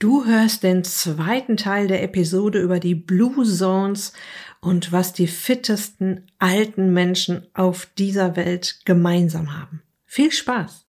Du 0.00 0.24
hörst 0.24 0.62
den 0.62 0.82
zweiten 0.82 1.58
Teil 1.58 1.86
der 1.86 2.02
Episode 2.02 2.58
über 2.58 2.80
die 2.80 2.94
Blue 2.94 3.44
Zones 3.44 4.14
und 4.62 4.92
was 4.92 5.12
die 5.12 5.26
fittesten 5.26 6.26
alten 6.38 6.94
Menschen 6.94 7.46
auf 7.52 7.84
dieser 7.98 8.34
Welt 8.34 8.80
gemeinsam 8.86 9.60
haben. 9.60 9.82
Viel 10.06 10.32
Spaß! 10.32 10.86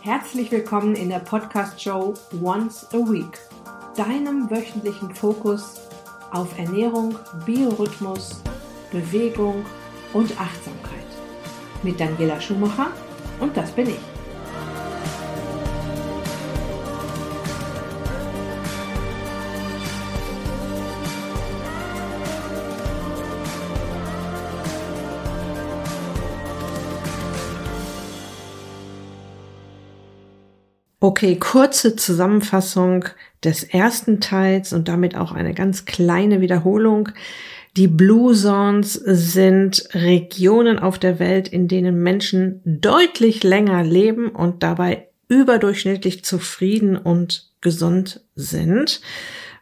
Herzlich 0.00 0.50
willkommen 0.50 0.96
in 0.96 1.10
der 1.10 1.18
Podcast-Show 1.18 2.14
Once 2.42 2.86
a 2.94 2.96
Week, 2.96 3.38
deinem 3.94 4.50
wöchentlichen 4.50 5.14
Fokus 5.14 5.78
auf 6.30 6.58
Ernährung, 6.58 7.18
Biorhythmus, 7.44 8.42
Bewegung 8.92 9.62
und 10.14 10.30
Achtsamkeit. 10.40 11.04
Mit 11.82 12.00
Daniela 12.00 12.40
Schumacher 12.40 12.92
und 13.40 13.54
das 13.54 13.72
bin 13.72 13.90
ich. 13.90 14.23
Okay, 31.04 31.36
kurze 31.36 31.96
Zusammenfassung 31.96 33.04
des 33.44 33.62
ersten 33.62 34.20
Teils 34.20 34.72
und 34.72 34.88
damit 34.88 35.18
auch 35.18 35.32
eine 35.32 35.52
ganz 35.52 35.84
kleine 35.84 36.40
Wiederholung. 36.40 37.10
Die 37.76 37.88
Blue 37.88 38.34
Zones 38.34 38.94
sind 38.94 39.86
Regionen 39.92 40.78
auf 40.78 40.98
der 40.98 41.18
Welt, 41.18 41.46
in 41.46 41.68
denen 41.68 42.02
Menschen 42.02 42.62
deutlich 42.64 43.42
länger 43.44 43.84
leben 43.84 44.30
und 44.30 44.62
dabei 44.62 45.08
überdurchschnittlich 45.28 46.24
zufrieden 46.24 46.96
und 46.96 47.50
gesund 47.60 48.22
sind. 48.34 49.02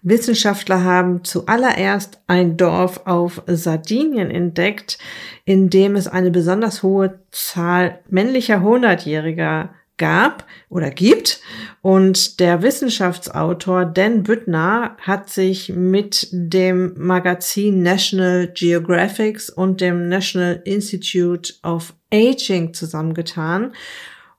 Wissenschaftler 0.03 0.85
haben 0.85 1.25
zuallererst 1.25 2.21
ein 2.29 2.57
Dorf 2.57 3.01
auf 3.05 3.43
Sardinien 3.49 4.31
entdeckt, 4.31 4.97
in 5.45 5.71
dem 5.71 5.97
es 5.97 6.07
eine 6.07 6.31
besonders 6.31 6.85
hohe 6.85 7.19
Zahl 7.33 7.99
männlicher 8.09 8.63
Hundertjähriger 8.63 9.71
gab 9.97 10.47
oder 10.69 10.91
gibt. 10.91 11.41
Und 11.81 12.41
der 12.41 12.63
Wissenschaftsautor 12.63 13.85
Dan 13.85 14.23
Büttner 14.23 14.97
hat 15.01 15.29
sich 15.29 15.69
mit 15.69 16.29
dem 16.33 16.95
Magazin 16.97 17.83
National 17.83 18.49
Geographics 18.49 19.51
und 19.51 19.81
dem 19.81 20.09
National 20.09 20.61
Institute 20.65 21.55
of 21.63 21.95
Aging 22.13 22.75
zusammengetan 22.75 23.73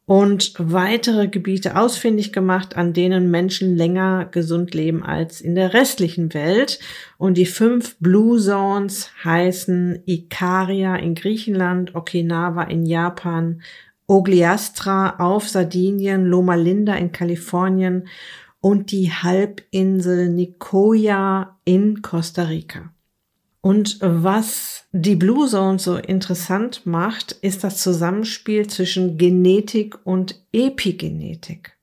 und 0.06 0.54
weitere 0.58 1.28
Gebiete 1.28 1.78
ausfindig 1.78 2.34
gemacht, 2.34 2.76
an 2.76 2.92
denen 2.94 3.32
Menschen 3.32 3.78
länger 3.78 4.26
gesund 4.26 4.74
leben 4.74 5.04
als 5.04 5.40
in 5.40 5.56
der 5.56 5.74
restlichen 5.74 6.34
Welt. 6.34 6.80
Und 7.18 7.38
die 7.38 7.46
fünf 7.46 7.96
Blue 8.00 8.40
Zones 8.40 9.12
heißen 9.24 10.04
Ikaria 10.06 10.98
in 10.98 11.16
Griechenland, 11.16 11.96
Okinawa 11.96 12.64
in 12.64 12.86
Japan, 12.86 13.62
Ogliastra 14.14 15.16
auf 15.18 15.50
Sardinien, 15.50 16.26
Loma 16.26 16.54
Linda 16.54 16.94
in 16.96 17.12
Kalifornien 17.12 18.08
und 18.62 18.92
die 18.92 19.12
Halbinsel 19.12 20.30
Nicoya 20.30 21.58
in 21.66 22.04
Costa 22.04 22.44
Rica. 22.44 22.94
Und 23.62 23.98
was 24.02 24.86
die 24.92 25.16
Blue 25.16 25.48
Zone 25.48 25.80
so 25.80 25.96
interessant 25.96 26.86
macht, 26.86 27.32
ist 27.32 27.64
das 27.64 27.82
Zusammenspiel 27.82 28.68
zwischen 28.68 29.18
Genetik 29.18 29.98
und 30.06 30.44
Epigenetik. 30.52 31.76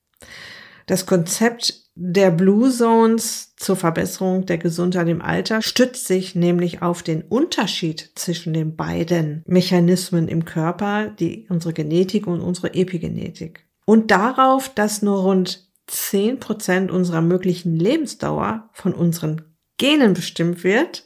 Das 0.85 1.05
Konzept 1.05 1.80
der 1.95 2.31
Blue 2.31 2.71
Zones 2.71 3.53
zur 3.57 3.75
Verbesserung 3.75 4.45
der 4.45 4.57
Gesundheit 4.57 5.09
im 5.09 5.21
Alter 5.21 5.61
stützt 5.61 6.07
sich 6.07 6.35
nämlich 6.35 6.81
auf 6.81 7.03
den 7.03 7.21
Unterschied 7.23 8.11
zwischen 8.15 8.53
den 8.53 8.75
beiden 8.75 9.43
Mechanismen 9.45 10.27
im 10.27 10.45
Körper, 10.45 11.09
die 11.09 11.47
unsere 11.49 11.73
Genetik 11.73 12.27
und 12.27 12.39
unsere 12.39 12.73
Epigenetik. 12.73 13.67
Und 13.85 14.09
darauf, 14.09 14.73
dass 14.73 15.01
nur 15.01 15.21
rund 15.21 15.69
10 15.87 16.39
Prozent 16.39 16.91
unserer 16.91 17.21
möglichen 17.21 17.75
Lebensdauer 17.75 18.69
von 18.71 18.93
unseren 18.93 19.41
Genen 19.77 20.13
bestimmt 20.13 20.63
wird 20.63 21.05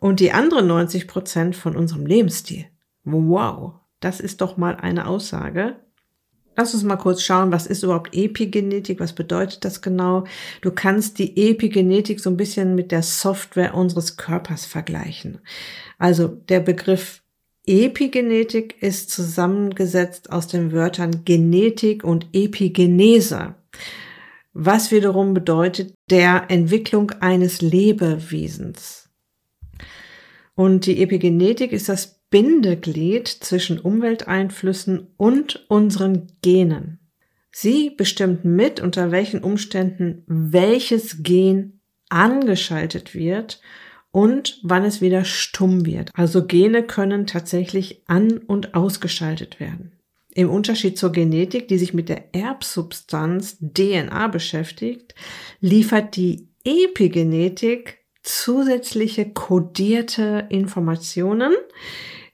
und 0.00 0.18
die 0.18 0.32
anderen 0.32 0.66
90 0.66 1.06
Prozent 1.06 1.54
von 1.54 1.76
unserem 1.76 2.06
Lebensstil. 2.06 2.66
Wow, 3.04 3.74
das 4.00 4.18
ist 4.18 4.40
doch 4.40 4.56
mal 4.56 4.76
eine 4.76 5.06
Aussage. 5.06 5.76
Lass 6.56 6.72
uns 6.72 6.84
mal 6.84 6.96
kurz 6.96 7.22
schauen, 7.22 7.50
was 7.50 7.66
ist 7.66 7.82
überhaupt 7.82 8.14
Epigenetik, 8.14 9.00
was 9.00 9.12
bedeutet 9.12 9.64
das 9.64 9.82
genau? 9.82 10.24
Du 10.60 10.70
kannst 10.70 11.18
die 11.18 11.50
Epigenetik 11.50 12.20
so 12.20 12.30
ein 12.30 12.36
bisschen 12.36 12.74
mit 12.74 12.92
der 12.92 13.02
Software 13.02 13.74
unseres 13.74 14.16
Körpers 14.16 14.64
vergleichen. 14.64 15.40
Also 15.98 16.28
der 16.28 16.60
Begriff 16.60 17.22
Epigenetik 17.66 18.82
ist 18.82 19.10
zusammengesetzt 19.10 20.30
aus 20.30 20.48
den 20.48 20.72
Wörtern 20.72 21.24
Genetik 21.24 22.04
und 22.04 22.26
Epigenese, 22.34 23.54
was 24.52 24.90
wiederum 24.90 25.32
bedeutet 25.32 25.94
der 26.10 26.44
Entwicklung 26.48 27.10
eines 27.20 27.62
Lebewesens. 27.62 29.08
Und 30.54 30.86
die 30.86 31.02
Epigenetik 31.02 31.72
ist 31.72 31.88
das 31.88 32.13
Bindeglied 32.34 33.28
zwischen 33.28 33.78
Umwelteinflüssen 33.78 35.06
und 35.16 35.66
unseren 35.68 36.32
Genen. 36.42 36.98
Sie 37.52 37.90
bestimmt 37.90 38.44
mit, 38.44 38.80
unter 38.80 39.12
welchen 39.12 39.44
Umständen 39.44 40.24
welches 40.26 41.22
Gen 41.22 41.80
angeschaltet 42.08 43.14
wird 43.14 43.60
und 44.10 44.58
wann 44.64 44.82
es 44.82 45.00
wieder 45.00 45.24
stumm 45.24 45.86
wird. 45.86 46.10
Also 46.12 46.44
Gene 46.44 46.82
können 46.82 47.28
tatsächlich 47.28 48.02
an- 48.08 48.38
und 48.38 48.74
ausgeschaltet 48.74 49.60
werden. 49.60 49.92
Im 50.34 50.50
Unterschied 50.50 50.98
zur 50.98 51.12
Genetik, 51.12 51.68
die 51.68 51.78
sich 51.78 51.94
mit 51.94 52.08
der 52.08 52.34
Erbsubstanz 52.34 53.58
DNA 53.60 54.26
beschäftigt, 54.26 55.14
liefert 55.60 56.16
die 56.16 56.48
Epigenetik 56.64 58.00
zusätzliche 58.24 59.30
kodierte 59.30 60.46
Informationen, 60.48 61.52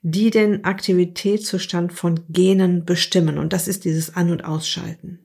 die 0.03 0.31
den 0.31 0.65
Aktivitätszustand 0.65 1.93
von 1.93 2.21
Genen 2.29 2.85
bestimmen. 2.85 3.39
Und 3.39 3.53
das 3.53 3.69
ist 3.69 3.85
dieses 3.85 4.15
An- 4.17 4.31
und 4.31 4.45
Ausschalten. 4.45 5.21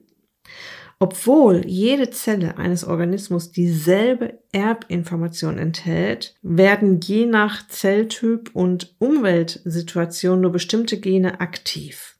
Obwohl 0.98 1.66
jede 1.66 2.08
Zelle 2.10 2.56
eines 2.56 2.84
Organismus 2.84 3.52
dieselbe 3.52 4.38
Erbinformation 4.52 5.58
enthält, 5.58 6.34
werden 6.40 7.00
je 7.00 7.26
nach 7.26 7.68
Zelltyp 7.68 8.50
und 8.54 8.94
Umweltsituation 8.98 10.40
nur 10.40 10.52
bestimmte 10.52 10.98
Gene 10.98 11.40
aktiv. 11.40 12.16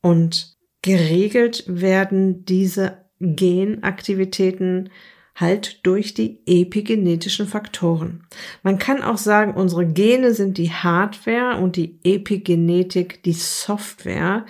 Und 0.00 0.56
geregelt 0.82 1.64
werden 1.66 2.44
diese 2.44 2.98
Genaktivitäten 3.18 4.90
halt 5.34 5.86
durch 5.86 6.14
die 6.14 6.40
epigenetischen 6.46 7.46
Faktoren. 7.46 8.24
Man 8.62 8.78
kann 8.78 9.02
auch 9.02 9.16
sagen, 9.16 9.54
unsere 9.54 9.86
Gene 9.86 10.34
sind 10.34 10.58
die 10.58 10.70
Hardware 10.70 11.58
und 11.58 11.76
die 11.76 11.98
Epigenetik 12.04 13.22
die 13.22 13.32
Software, 13.32 14.44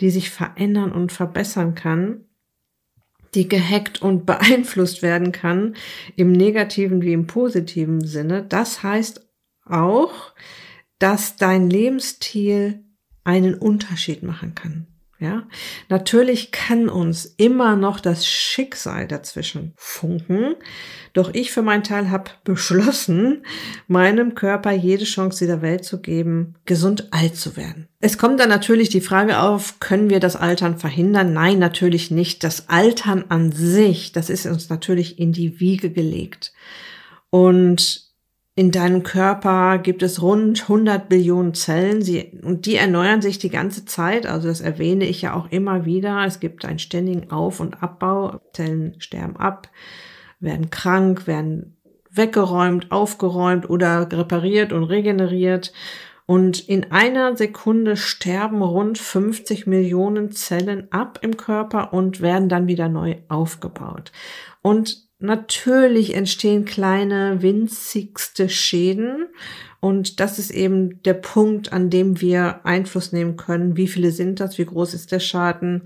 die 0.00 0.10
sich 0.10 0.30
verändern 0.30 0.92
und 0.92 1.12
verbessern 1.12 1.74
kann, 1.74 2.24
die 3.34 3.48
gehackt 3.48 4.02
und 4.02 4.26
beeinflusst 4.26 5.02
werden 5.02 5.32
kann, 5.32 5.74
im 6.16 6.32
negativen 6.32 7.02
wie 7.02 7.12
im 7.12 7.26
positiven 7.26 8.06
Sinne. 8.06 8.44
Das 8.44 8.82
heißt 8.82 9.26
auch, 9.64 10.34
dass 10.98 11.36
dein 11.36 11.68
Lebensstil 11.70 12.84
einen 13.24 13.54
Unterschied 13.54 14.22
machen 14.22 14.54
kann. 14.54 14.86
Ja, 15.18 15.44
natürlich 15.88 16.50
kann 16.52 16.90
uns 16.90 17.24
immer 17.24 17.74
noch 17.74 18.00
das 18.00 18.26
Schicksal 18.26 19.08
dazwischen 19.08 19.72
funken, 19.76 20.56
doch 21.14 21.32
ich 21.32 21.52
für 21.52 21.62
meinen 21.62 21.84
Teil 21.84 22.10
habe 22.10 22.30
beschlossen, 22.44 23.42
meinem 23.88 24.34
Körper 24.34 24.72
jede 24.72 25.04
Chance 25.04 25.38
dieser 25.38 25.62
Welt 25.62 25.86
zu 25.86 26.02
geben, 26.02 26.56
gesund 26.66 27.08
alt 27.12 27.36
zu 27.36 27.56
werden. 27.56 27.88
Es 28.00 28.18
kommt 28.18 28.40
dann 28.40 28.50
natürlich 28.50 28.90
die 28.90 29.00
Frage 29.00 29.40
auf, 29.40 29.80
können 29.80 30.10
wir 30.10 30.20
das 30.20 30.36
Altern 30.36 30.76
verhindern? 30.76 31.32
Nein, 31.32 31.58
natürlich 31.58 32.10
nicht. 32.10 32.44
Das 32.44 32.68
Altern 32.68 33.24
an 33.30 33.52
sich, 33.52 34.12
das 34.12 34.28
ist 34.28 34.44
uns 34.44 34.68
natürlich 34.68 35.18
in 35.18 35.32
die 35.32 35.60
Wiege 35.60 35.90
gelegt. 35.90 36.52
Und 37.30 38.05
in 38.58 38.70
deinem 38.70 39.02
Körper 39.02 39.76
gibt 39.76 40.02
es 40.02 40.22
rund 40.22 40.62
100 40.62 41.10
Billionen 41.10 41.52
Zellen 41.52 42.00
sie, 42.00 42.40
und 42.42 42.64
die 42.64 42.76
erneuern 42.76 43.20
sich 43.20 43.38
die 43.38 43.50
ganze 43.50 43.84
Zeit. 43.84 44.26
Also 44.26 44.48
das 44.48 44.62
erwähne 44.62 45.04
ich 45.04 45.20
ja 45.20 45.34
auch 45.34 45.50
immer 45.50 45.84
wieder. 45.84 46.24
Es 46.24 46.40
gibt 46.40 46.64
einen 46.64 46.78
ständigen 46.78 47.30
Auf- 47.30 47.60
und 47.60 47.82
Abbau. 47.82 48.40
Zellen 48.54 48.94
sterben 48.98 49.36
ab, 49.36 49.68
werden 50.40 50.70
krank, 50.70 51.26
werden 51.26 51.76
weggeräumt, 52.10 52.90
aufgeräumt 52.92 53.68
oder 53.68 54.10
repariert 54.10 54.72
und 54.72 54.84
regeneriert. 54.84 55.74
Und 56.24 56.66
in 56.66 56.90
einer 56.90 57.36
Sekunde 57.36 57.98
sterben 57.98 58.62
rund 58.62 58.96
50 58.96 59.66
Millionen 59.66 60.32
Zellen 60.32 60.90
ab 60.90 61.18
im 61.20 61.36
Körper 61.36 61.92
und 61.92 62.22
werden 62.22 62.48
dann 62.48 62.68
wieder 62.68 62.88
neu 62.88 63.16
aufgebaut. 63.28 64.12
Und 64.62 65.05
natürlich 65.18 66.14
entstehen 66.14 66.64
kleine, 66.64 67.42
winzigste 67.42 68.48
Schäden. 68.48 69.26
Und 69.80 70.20
das 70.20 70.38
ist 70.38 70.50
eben 70.50 71.02
der 71.02 71.14
Punkt, 71.14 71.72
an 71.72 71.90
dem 71.90 72.20
wir 72.20 72.60
Einfluss 72.64 73.12
nehmen 73.12 73.36
können. 73.36 73.76
Wie 73.76 73.88
viele 73.88 74.10
sind 74.10 74.40
das? 74.40 74.58
Wie 74.58 74.64
groß 74.64 74.94
ist 74.94 75.12
der 75.12 75.20
Schaden? 75.20 75.82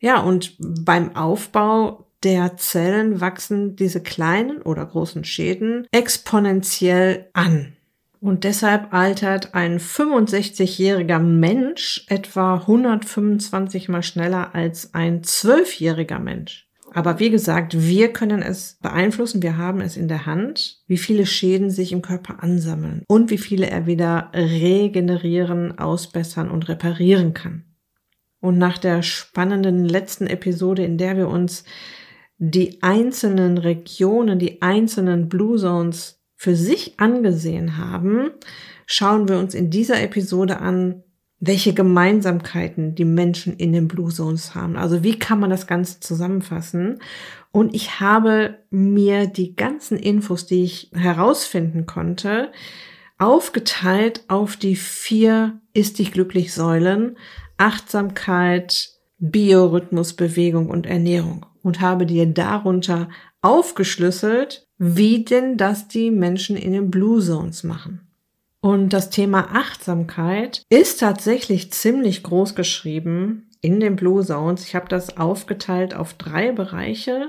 Ja, 0.00 0.20
und 0.20 0.56
beim 0.58 1.16
Aufbau 1.16 2.06
der 2.22 2.56
Zellen 2.56 3.20
wachsen 3.20 3.76
diese 3.76 4.02
kleinen 4.02 4.62
oder 4.62 4.84
großen 4.86 5.24
Schäden 5.24 5.86
exponentiell 5.92 7.28
an. 7.34 7.76
Und 8.20 8.44
deshalb 8.44 8.94
altert 8.94 9.54
ein 9.54 9.78
65-jähriger 9.78 11.18
Mensch 11.18 12.06
etwa 12.08 12.54
125 12.54 13.90
mal 13.90 14.02
schneller 14.02 14.54
als 14.54 14.94
ein 14.94 15.20
12-jähriger 15.20 16.18
Mensch. 16.18 16.63
Aber 16.94 17.18
wie 17.18 17.30
gesagt, 17.30 17.76
wir 17.76 18.12
können 18.12 18.40
es 18.40 18.78
beeinflussen, 18.80 19.42
wir 19.42 19.56
haben 19.56 19.80
es 19.80 19.96
in 19.96 20.06
der 20.06 20.26
Hand, 20.26 20.78
wie 20.86 20.96
viele 20.96 21.26
Schäden 21.26 21.68
sich 21.70 21.90
im 21.90 22.02
Körper 22.02 22.40
ansammeln 22.40 23.02
und 23.08 23.30
wie 23.30 23.38
viele 23.38 23.68
er 23.68 23.86
wieder 23.86 24.30
regenerieren, 24.32 25.76
ausbessern 25.76 26.52
und 26.52 26.68
reparieren 26.68 27.34
kann. 27.34 27.64
Und 28.40 28.58
nach 28.58 28.78
der 28.78 29.02
spannenden 29.02 29.84
letzten 29.86 30.28
Episode, 30.28 30.84
in 30.84 30.96
der 30.96 31.16
wir 31.16 31.28
uns 31.28 31.64
die 32.38 32.80
einzelnen 32.82 33.58
Regionen, 33.58 34.38
die 34.38 34.62
einzelnen 34.62 35.28
Blue 35.28 35.58
Zones 35.58 36.22
für 36.36 36.54
sich 36.54 37.00
angesehen 37.00 37.76
haben, 37.76 38.30
schauen 38.86 39.28
wir 39.28 39.38
uns 39.38 39.54
in 39.54 39.70
dieser 39.70 40.00
Episode 40.00 40.60
an, 40.60 41.03
welche 41.46 41.74
Gemeinsamkeiten 41.74 42.94
die 42.94 43.04
Menschen 43.04 43.56
in 43.56 43.72
den 43.72 43.88
Blue 43.88 44.12
Zones 44.12 44.54
haben. 44.54 44.76
Also 44.76 45.02
wie 45.02 45.18
kann 45.18 45.40
man 45.40 45.50
das 45.50 45.66
Ganze 45.66 46.00
zusammenfassen? 46.00 47.00
Und 47.50 47.74
ich 47.74 48.00
habe 48.00 48.58
mir 48.70 49.26
die 49.26 49.54
ganzen 49.54 49.98
Infos, 49.98 50.46
die 50.46 50.64
ich 50.64 50.90
herausfinden 50.94 51.86
konnte, 51.86 52.50
aufgeteilt 53.18 54.24
auf 54.28 54.56
die 54.56 54.76
vier 54.76 55.60
Ist 55.72 55.98
dich 55.98 56.12
glücklich 56.12 56.52
Säulen, 56.52 57.16
Achtsamkeit, 57.56 58.90
Biorhythmus, 59.18 60.14
Bewegung 60.14 60.68
und 60.68 60.86
Ernährung 60.86 61.46
und 61.62 61.80
habe 61.80 62.06
dir 62.06 62.26
darunter 62.26 63.08
aufgeschlüsselt, 63.40 64.66
wie 64.78 65.24
denn 65.24 65.56
das 65.56 65.88
die 65.88 66.10
Menschen 66.10 66.56
in 66.56 66.72
den 66.72 66.90
Blue 66.90 67.20
Zones 67.20 67.62
machen. 67.62 68.13
Und 68.64 68.94
das 68.94 69.10
Thema 69.10 69.48
Achtsamkeit 69.52 70.62
ist 70.70 71.00
tatsächlich 71.00 71.70
ziemlich 71.70 72.22
groß 72.22 72.54
geschrieben 72.54 73.50
in 73.60 73.78
den 73.78 73.94
Blue 73.94 74.24
Zones. 74.24 74.64
Ich 74.64 74.74
habe 74.74 74.88
das 74.88 75.18
aufgeteilt 75.18 75.94
auf 75.94 76.14
drei 76.14 76.50
Bereiche. 76.50 77.28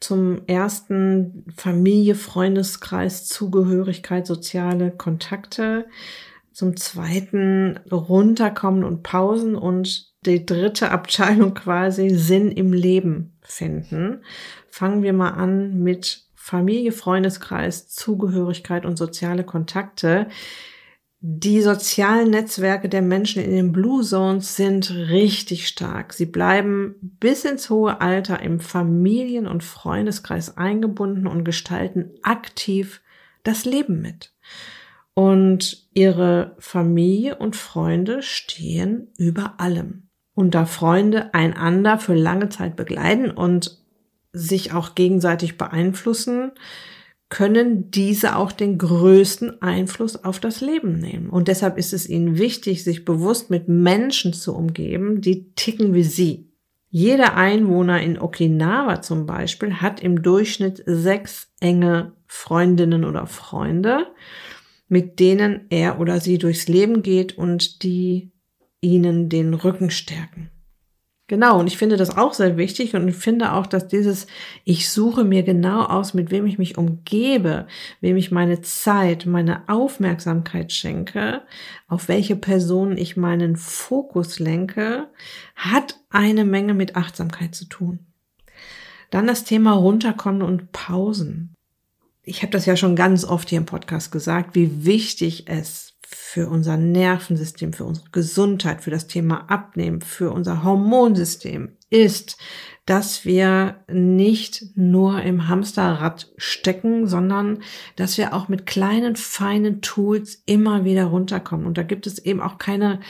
Zum 0.00 0.44
ersten 0.48 1.44
Familie, 1.56 2.16
Freundeskreis, 2.16 3.28
Zugehörigkeit, 3.28 4.26
soziale 4.26 4.90
Kontakte. 4.90 5.86
Zum 6.50 6.76
zweiten 6.76 7.78
runterkommen 7.88 8.82
und 8.82 9.04
Pausen 9.04 9.54
und 9.54 10.10
die 10.26 10.44
dritte 10.44 10.90
Abteilung 10.90 11.54
quasi 11.54 12.10
Sinn 12.10 12.50
im 12.50 12.72
Leben 12.72 13.38
finden. 13.42 14.24
Fangen 14.68 15.04
wir 15.04 15.12
mal 15.12 15.30
an 15.30 15.80
mit 15.80 16.24
Familie, 16.50 16.90
Freundeskreis, 16.90 17.86
Zugehörigkeit 17.86 18.84
und 18.84 18.96
soziale 18.98 19.44
Kontakte. 19.44 20.26
Die 21.20 21.60
sozialen 21.60 22.30
Netzwerke 22.30 22.88
der 22.88 23.02
Menschen 23.02 23.40
in 23.44 23.52
den 23.52 23.70
Blue 23.70 24.02
Zones 24.02 24.56
sind 24.56 24.90
richtig 24.90 25.68
stark. 25.68 26.12
Sie 26.12 26.26
bleiben 26.26 26.96
bis 27.00 27.44
ins 27.44 27.70
hohe 27.70 28.00
Alter 28.00 28.42
im 28.42 28.58
Familien- 28.58 29.46
und 29.46 29.62
Freundeskreis 29.62 30.56
eingebunden 30.56 31.28
und 31.28 31.44
gestalten 31.44 32.10
aktiv 32.22 33.00
das 33.44 33.64
Leben 33.64 34.00
mit. 34.00 34.34
Und 35.14 35.86
ihre 35.94 36.56
Familie 36.58 37.36
und 37.36 37.54
Freunde 37.54 38.22
stehen 38.22 39.12
über 39.16 39.60
allem. 39.60 40.08
Und 40.34 40.56
da 40.56 40.66
Freunde 40.66 41.32
einander 41.32 41.98
für 41.98 42.14
lange 42.14 42.48
Zeit 42.48 42.74
begleiten 42.74 43.30
und 43.30 43.79
sich 44.32 44.72
auch 44.72 44.94
gegenseitig 44.94 45.58
beeinflussen, 45.58 46.52
können 47.30 47.92
diese 47.92 48.36
auch 48.36 48.50
den 48.50 48.76
größten 48.76 49.62
Einfluss 49.62 50.24
auf 50.24 50.40
das 50.40 50.60
Leben 50.60 50.98
nehmen. 50.98 51.30
Und 51.30 51.46
deshalb 51.48 51.78
ist 51.78 51.92
es 51.92 52.08
ihnen 52.08 52.38
wichtig, 52.38 52.82
sich 52.82 53.04
bewusst 53.04 53.50
mit 53.50 53.68
Menschen 53.68 54.32
zu 54.32 54.54
umgeben, 54.54 55.20
die 55.20 55.52
ticken 55.54 55.94
wie 55.94 56.02
sie. 56.02 56.50
Jeder 56.88 57.36
Einwohner 57.36 58.02
in 58.02 58.18
Okinawa 58.18 59.00
zum 59.00 59.26
Beispiel 59.26 59.74
hat 59.74 60.02
im 60.02 60.22
Durchschnitt 60.22 60.82
sechs 60.86 61.52
enge 61.60 62.16
Freundinnen 62.26 63.04
oder 63.04 63.28
Freunde, 63.28 64.08
mit 64.88 65.20
denen 65.20 65.66
er 65.70 66.00
oder 66.00 66.18
sie 66.18 66.36
durchs 66.36 66.66
Leben 66.66 67.02
geht 67.02 67.38
und 67.38 67.84
die 67.84 68.32
ihnen 68.80 69.28
den 69.28 69.54
Rücken 69.54 69.90
stärken. 69.90 70.50
Genau, 71.30 71.60
und 71.60 71.68
ich 71.68 71.78
finde 71.78 71.96
das 71.96 72.16
auch 72.16 72.34
sehr 72.34 72.56
wichtig 72.56 72.96
und 72.96 73.12
finde 73.12 73.52
auch, 73.52 73.68
dass 73.68 73.86
dieses, 73.86 74.26
ich 74.64 74.90
suche 74.90 75.22
mir 75.22 75.44
genau 75.44 75.84
aus, 75.84 76.12
mit 76.12 76.32
wem 76.32 76.44
ich 76.44 76.58
mich 76.58 76.76
umgebe, 76.76 77.68
wem 78.00 78.16
ich 78.16 78.32
meine 78.32 78.62
Zeit, 78.62 79.26
meine 79.26 79.68
Aufmerksamkeit 79.68 80.72
schenke, 80.72 81.42
auf 81.86 82.08
welche 82.08 82.34
Personen 82.34 82.98
ich 82.98 83.16
meinen 83.16 83.54
Fokus 83.54 84.40
lenke, 84.40 85.06
hat 85.54 86.00
eine 86.10 86.44
Menge 86.44 86.74
mit 86.74 86.96
Achtsamkeit 86.96 87.54
zu 87.54 87.66
tun. 87.66 88.00
Dann 89.10 89.28
das 89.28 89.44
Thema 89.44 89.74
runterkommen 89.74 90.42
und 90.42 90.72
Pausen. 90.72 91.54
Ich 92.24 92.42
habe 92.42 92.50
das 92.50 92.66
ja 92.66 92.74
schon 92.74 92.96
ganz 92.96 93.24
oft 93.24 93.50
hier 93.50 93.58
im 93.58 93.66
Podcast 93.66 94.10
gesagt, 94.10 94.56
wie 94.56 94.84
wichtig 94.84 95.46
es 95.46 95.89
für 96.12 96.48
unser 96.48 96.76
Nervensystem, 96.76 97.72
für 97.72 97.84
unsere 97.84 98.10
Gesundheit, 98.10 98.82
für 98.82 98.90
das 98.90 99.06
Thema 99.06 99.50
Abnehmen, 99.50 100.00
für 100.00 100.32
unser 100.32 100.64
Hormonsystem 100.64 101.76
ist, 101.88 102.36
dass 102.86 103.24
wir 103.24 103.76
nicht 103.92 104.76
nur 104.76 105.22
im 105.22 105.48
Hamsterrad 105.48 106.32
stecken, 106.36 107.06
sondern 107.06 107.62
dass 107.96 108.18
wir 108.18 108.34
auch 108.34 108.48
mit 108.48 108.66
kleinen, 108.66 109.16
feinen 109.16 109.80
Tools 109.80 110.42
immer 110.46 110.84
wieder 110.84 111.04
runterkommen. 111.04 111.66
Und 111.66 111.78
da 111.78 111.82
gibt 111.82 112.06
es 112.06 112.18
eben 112.18 112.40
auch 112.40 112.58
keine 112.58 113.00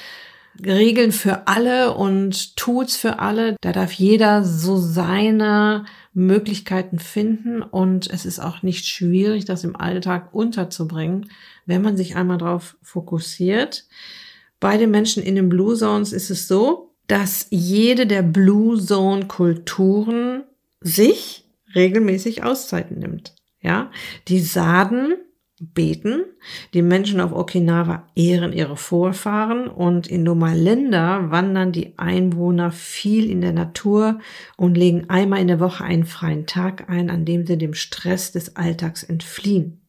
Regeln 0.64 1.12
für 1.12 1.46
alle 1.46 1.94
und 1.94 2.56
Tools 2.56 2.96
für 2.96 3.20
alle. 3.20 3.56
Da 3.62 3.72
darf 3.72 3.92
jeder 3.92 4.44
so 4.44 4.76
seine 4.76 5.84
Möglichkeiten 6.12 6.98
finden 6.98 7.62
und 7.62 8.10
es 8.10 8.26
ist 8.26 8.40
auch 8.40 8.62
nicht 8.62 8.86
schwierig, 8.86 9.44
das 9.44 9.62
im 9.62 9.76
Alltag 9.76 10.34
unterzubringen, 10.34 11.30
wenn 11.66 11.82
man 11.82 11.96
sich 11.96 12.16
einmal 12.16 12.38
darauf 12.38 12.76
fokussiert. 12.82 13.86
Bei 14.58 14.76
den 14.76 14.90
Menschen 14.90 15.22
in 15.22 15.36
den 15.36 15.48
Blue 15.48 15.76
Zones 15.76 16.12
ist 16.12 16.30
es 16.30 16.48
so, 16.48 16.90
dass 17.06 17.46
jede 17.50 18.06
der 18.06 18.22
Blue 18.22 18.78
Zone 18.78 19.26
Kulturen 19.26 20.42
sich 20.80 21.44
regelmäßig 21.74 22.42
Auszeiten 22.42 22.98
nimmt. 22.98 23.34
Ja, 23.60 23.90
die 24.28 24.40
Saden 24.40 25.14
beten. 25.60 26.24
Die 26.72 26.80
Menschen 26.80 27.20
auf 27.20 27.32
Okinawa 27.32 28.04
ehren 28.16 28.52
ihre 28.52 28.78
Vorfahren 28.78 29.68
und 29.68 30.06
in 30.06 30.24
Loma 30.24 30.54
Linda 30.54 31.30
wandern 31.30 31.70
die 31.70 31.98
Einwohner 31.98 32.72
viel 32.72 33.30
in 33.30 33.42
der 33.42 33.52
Natur 33.52 34.20
und 34.56 34.76
legen 34.76 35.10
einmal 35.10 35.40
in 35.40 35.48
der 35.48 35.60
Woche 35.60 35.84
einen 35.84 36.06
freien 36.06 36.46
Tag 36.46 36.88
ein, 36.88 37.10
an 37.10 37.26
dem 37.26 37.46
sie 37.46 37.58
dem 37.58 37.74
Stress 37.74 38.32
des 38.32 38.56
Alltags 38.56 39.02
entfliehen. 39.02 39.82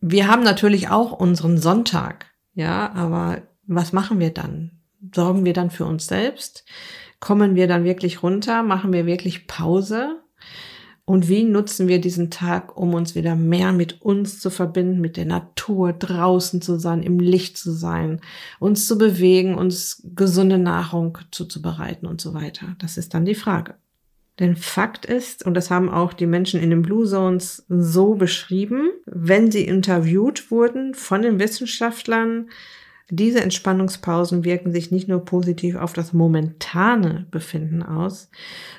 Wir 0.00 0.28
haben 0.28 0.42
natürlich 0.42 0.88
auch 0.88 1.12
unseren 1.12 1.58
Sonntag, 1.58 2.26
ja, 2.54 2.90
aber 2.92 3.42
was 3.66 3.92
machen 3.92 4.20
wir 4.20 4.30
dann? 4.30 4.80
Sorgen 5.14 5.44
wir 5.44 5.52
dann 5.52 5.70
für 5.70 5.84
uns 5.84 6.06
selbst? 6.06 6.64
Kommen 7.20 7.54
wir 7.54 7.68
dann 7.68 7.84
wirklich 7.84 8.22
runter? 8.22 8.62
Machen 8.62 8.92
wir 8.92 9.04
wirklich 9.04 9.46
Pause? 9.46 10.22
Und 11.08 11.26
wie 11.26 11.42
nutzen 11.42 11.88
wir 11.88 12.02
diesen 12.02 12.30
Tag, 12.30 12.76
um 12.76 12.92
uns 12.92 13.14
wieder 13.14 13.34
mehr 13.34 13.72
mit 13.72 14.02
uns 14.02 14.40
zu 14.40 14.50
verbinden, 14.50 15.00
mit 15.00 15.16
der 15.16 15.24
Natur, 15.24 15.94
draußen 15.94 16.60
zu 16.60 16.78
sein, 16.78 17.02
im 17.02 17.18
Licht 17.18 17.56
zu 17.56 17.72
sein, 17.72 18.20
uns 18.58 18.86
zu 18.86 18.98
bewegen, 18.98 19.54
uns 19.54 20.02
gesunde 20.14 20.58
Nahrung 20.58 21.16
zuzubereiten 21.30 22.06
und 22.06 22.20
so 22.20 22.34
weiter? 22.34 22.76
Das 22.78 22.98
ist 22.98 23.14
dann 23.14 23.24
die 23.24 23.34
Frage. 23.34 23.76
Denn 24.38 24.54
Fakt 24.54 25.06
ist, 25.06 25.46
und 25.46 25.54
das 25.54 25.70
haben 25.70 25.88
auch 25.88 26.12
die 26.12 26.26
Menschen 26.26 26.60
in 26.60 26.68
den 26.68 26.82
Blue 26.82 27.06
Zones 27.06 27.64
so 27.70 28.14
beschrieben, 28.14 28.90
wenn 29.06 29.50
sie 29.50 29.64
interviewt 29.64 30.50
wurden 30.50 30.92
von 30.92 31.22
den 31.22 31.40
Wissenschaftlern, 31.40 32.50
diese 33.08 33.40
Entspannungspausen 33.40 34.44
wirken 34.44 34.72
sich 34.72 34.90
nicht 34.90 35.08
nur 35.08 35.24
positiv 35.24 35.76
auf 35.76 35.94
das 35.94 36.12
momentane 36.12 37.26
Befinden 37.30 37.82
aus, 37.82 38.28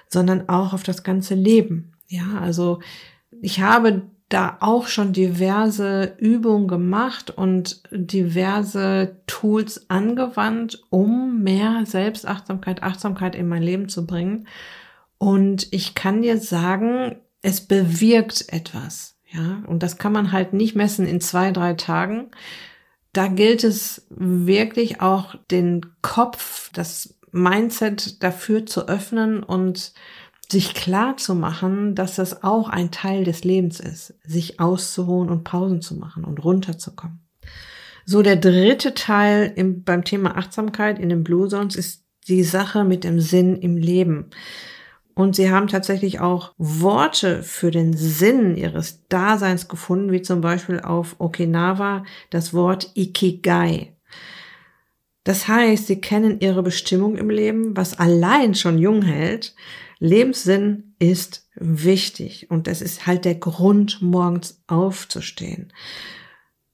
sondern 0.07 0.47
auch 0.47 0.73
auf 0.73 0.83
das 0.83 1.01
ganze 1.01 1.33
Leben. 1.33 1.93
Ja, 2.09 2.39
also 2.41 2.79
ich 3.41 3.61
habe 3.61 4.01
da 4.27 4.57
auch 4.59 4.87
schon 4.87 5.13
diverse 5.13 6.15
Übungen 6.19 6.67
gemacht 6.67 7.31
und 7.31 7.81
diverse 7.91 9.17
Tools 9.25 9.89
angewandt, 9.89 10.83
um 10.89 11.41
mehr 11.41 11.83
Selbstachtsamkeit, 11.85 12.83
Achtsamkeit 12.83 13.35
in 13.35 13.47
mein 13.47 13.63
Leben 13.63 13.89
zu 13.89 14.05
bringen. 14.05 14.47
Und 15.17 15.67
ich 15.71 15.95
kann 15.95 16.21
dir 16.21 16.37
sagen, 16.37 17.15
es 17.41 17.61
bewirkt 17.61 18.45
etwas. 18.49 19.17
Ja, 19.31 19.63
und 19.67 19.83
das 19.83 19.97
kann 19.97 20.11
man 20.11 20.31
halt 20.31 20.53
nicht 20.53 20.75
messen 20.75 21.07
in 21.07 21.21
zwei, 21.21 21.51
drei 21.51 21.73
Tagen. 21.73 22.31
Da 23.13 23.27
gilt 23.27 23.63
es 23.63 24.07
wirklich 24.09 25.01
auch 25.01 25.35
den 25.51 25.85
Kopf, 26.01 26.71
das 26.73 27.15
Mindset 27.31 28.23
dafür 28.23 28.65
zu 28.65 28.87
öffnen 28.87 29.43
und 29.43 29.93
sich 30.51 30.73
klar 30.73 31.17
zu 31.17 31.35
machen, 31.35 31.95
dass 31.95 32.15
das 32.15 32.43
auch 32.43 32.69
ein 32.69 32.91
Teil 32.91 33.23
des 33.23 33.43
Lebens 33.43 33.79
ist, 33.79 34.15
sich 34.23 34.59
auszuruhen 34.59 35.29
und 35.29 35.43
Pausen 35.43 35.81
zu 35.81 35.95
machen 35.95 36.23
und 36.23 36.43
runterzukommen. 36.43 37.19
So, 38.05 38.23
der 38.23 38.37
dritte 38.37 38.95
Teil 38.95 39.53
im, 39.55 39.83
beim 39.83 40.03
Thema 40.03 40.35
Achtsamkeit 40.35 40.97
in 40.97 41.09
den 41.09 41.23
Blue 41.23 41.47
Zones 41.47 41.75
ist 41.75 42.03
die 42.27 42.43
Sache 42.43 42.83
mit 42.83 43.03
dem 43.03 43.19
Sinn 43.19 43.55
im 43.55 43.77
Leben. 43.77 44.31
Und 45.13 45.35
sie 45.35 45.51
haben 45.51 45.67
tatsächlich 45.67 46.19
auch 46.19 46.53
Worte 46.57 47.43
für 47.43 47.71
den 47.71 47.93
Sinn 47.95 48.55
ihres 48.55 49.05
Daseins 49.09 49.67
gefunden, 49.67 50.11
wie 50.11 50.21
zum 50.21 50.41
Beispiel 50.41 50.79
auf 50.79 51.17
Okinawa 51.19 52.05
das 52.29 52.53
Wort 52.53 52.91
Ikigai. 52.95 53.93
Das 55.23 55.47
heißt, 55.47 55.87
sie 55.87 55.99
kennen 55.99 56.39
ihre 56.39 56.63
Bestimmung 56.63 57.17
im 57.17 57.29
Leben, 57.29 57.75
was 57.75 57.99
allein 57.99 58.55
schon 58.55 58.79
jung 58.79 59.01
hält. 59.01 59.53
Lebenssinn 59.99 60.95
ist 60.97 61.47
wichtig 61.55 62.49
und 62.49 62.67
das 62.67 62.81
ist 62.81 63.05
halt 63.05 63.25
der 63.25 63.35
Grund, 63.35 64.01
morgens 64.01 64.63
aufzustehen. 64.67 65.71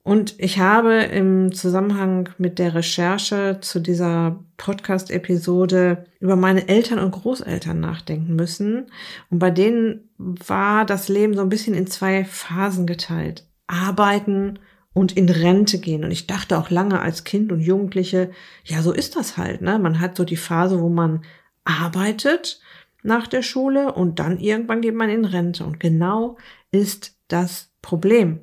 Und 0.03 0.36
ich 0.38 0.60
habe 0.60 0.94
im 0.94 1.51
Zusammenhang 1.51 2.29
mit 2.38 2.60
der 2.60 2.75
Recherche 2.75 3.58
zu 3.62 3.79
dieser 3.79 4.39
Podcast-Episode 4.58 6.05
über 6.20 6.36
meine 6.36 6.67
Eltern 6.67 7.00
und 7.00 7.10
Großeltern 7.10 7.79
nachdenken 7.79 8.36
müssen. 8.36 8.86
Und 9.32 9.39
bei 9.39 9.50
denen 9.50 10.08
war 10.20 10.86
das 10.86 11.10
Leben 11.10 11.34
so 11.36 11.41
ein 11.41 11.50
bisschen 11.50 11.74
in 11.74 11.88
zwei 11.88 12.24
Phasen 12.24 12.86
geteilt. 12.86 13.48
Arbeiten 13.65 14.60
und 14.94 15.17
in 15.17 15.27
Rente 15.27 15.79
gehen. 15.79 16.03
Und 16.03 16.12
ich 16.12 16.27
dachte 16.27 16.60
auch 16.60 16.70
lange 16.70 17.01
als 17.01 17.24
Kind 17.24 17.51
und 17.51 17.60
Jugendliche, 17.60 18.29
ja, 18.63 18.84
so 18.84 18.91
ist 18.91 19.15
das 19.15 19.38
halt. 19.38 19.62
Ne? 19.62 19.79
Man 19.79 20.00
hat 20.00 20.17
so 20.17 20.24
die 20.24 20.38
Phase, 20.38 20.82
wo 20.82 20.89
man 20.89 21.25
arbeitet 21.63 22.62
nach 23.05 23.27
der 23.27 23.41
Schule 23.41 23.93
und 23.93 24.19
dann 24.19 24.39
irgendwann 24.39 24.81
geht 24.81 24.95
man 24.95 25.09
in 25.09 25.25
Rente. 25.25 25.65
Und 25.65 25.79
genau 25.79 26.38
ist 26.71 27.17
das 27.27 27.71
Problem. 27.81 28.39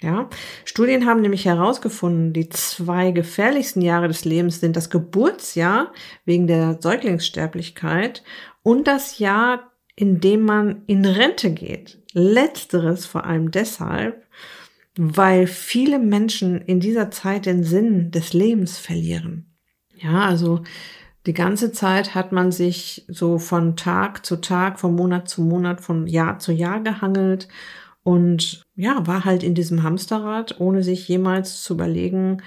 Ja, 0.00 0.30
Studien 0.64 1.06
haben 1.06 1.22
nämlich 1.22 1.44
herausgefunden, 1.44 2.32
die 2.32 2.48
zwei 2.48 3.10
gefährlichsten 3.10 3.82
Jahre 3.82 4.06
des 4.06 4.24
Lebens 4.24 4.60
sind 4.60 4.76
das 4.76 4.90
Geburtsjahr 4.90 5.92
wegen 6.24 6.46
der 6.46 6.78
Säuglingssterblichkeit 6.80 8.22
und 8.62 8.86
das 8.86 9.18
Jahr, 9.18 9.72
in 9.96 10.20
dem 10.20 10.44
man 10.44 10.82
in 10.86 11.04
Rente 11.04 11.50
geht. 11.50 11.98
Letzteres 12.12 13.06
vor 13.06 13.24
allem 13.24 13.50
deshalb, 13.50 14.24
weil 14.96 15.48
viele 15.48 15.98
Menschen 15.98 16.60
in 16.60 16.78
dieser 16.78 17.10
Zeit 17.10 17.46
den 17.46 17.64
Sinn 17.64 18.12
des 18.12 18.32
Lebens 18.32 18.78
verlieren. 18.78 19.56
Ja, 19.96 20.26
also 20.26 20.62
die 21.28 21.34
ganze 21.34 21.72
Zeit 21.72 22.14
hat 22.14 22.32
man 22.32 22.50
sich 22.52 23.04
so 23.06 23.38
von 23.38 23.76
Tag 23.76 24.24
zu 24.24 24.36
Tag, 24.36 24.80
von 24.80 24.96
Monat 24.96 25.28
zu 25.28 25.42
Monat, 25.42 25.82
von 25.82 26.06
Jahr 26.06 26.38
zu 26.38 26.52
Jahr 26.52 26.80
gehangelt 26.80 27.48
und 28.02 28.62
ja, 28.76 29.06
war 29.06 29.26
halt 29.26 29.42
in 29.42 29.54
diesem 29.54 29.82
Hamsterrad, 29.82 30.58
ohne 30.58 30.82
sich 30.82 31.06
jemals 31.06 31.62
zu 31.62 31.74
überlegen, 31.74 32.42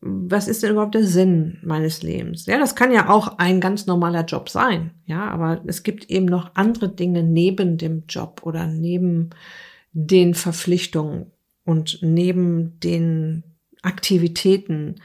was 0.00 0.48
ist 0.48 0.64
denn 0.64 0.72
überhaupt 0.72 0.96
der 0.96 1.04
Sinn 1.04 1.58
meines 1.62 2.02
Lebens? 2.02 2.46
Ja, 2.46 2.58
das 2.58 2.74
kann 2.74 2.90
ja 2.90 3.08
auch 3.08 3.38
ein 3.38 3.60
ganz 3.60 3.86
normaler 3.86 4.24
Job 4.24 4.48
sein. 4.48 4.90
Ja, 5.06 5.28
aber 5.30 5.62
es 5.66 5.84
gibt 5.84 6.10
eben 6.10 6.26
noch 6.26 6.56
andere 6.56 6.88
Dinge 6.88 7.22
neben 7.22 7.78
dem 7.78 8.02
Job 8.08 8.40
oder 8.42 8.66
neben 8.66 9.30
den 9.92 10.34
Verpflichtungen 10.34 11.30
und 11.64 12.00
neben 12.02 12.80
den 12.80 13.44
Aktivitäten, 13.82 14.96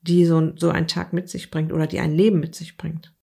die 0.00 0.24
so, 0.24 0.52
so 0.56 0.70
ein 0.70 0.88
Tag 0.88 1.12
mit 1.12 1.28
sich 1.28 1.50
bringt 1.50 1.72
oder 1.72 1.86
die 1.86 2.00
ein 2.00 2.12
Leben 2.12 2.40
mit 2.40 2.54
sich 2.54 2.76
bringt. 2.76 3.14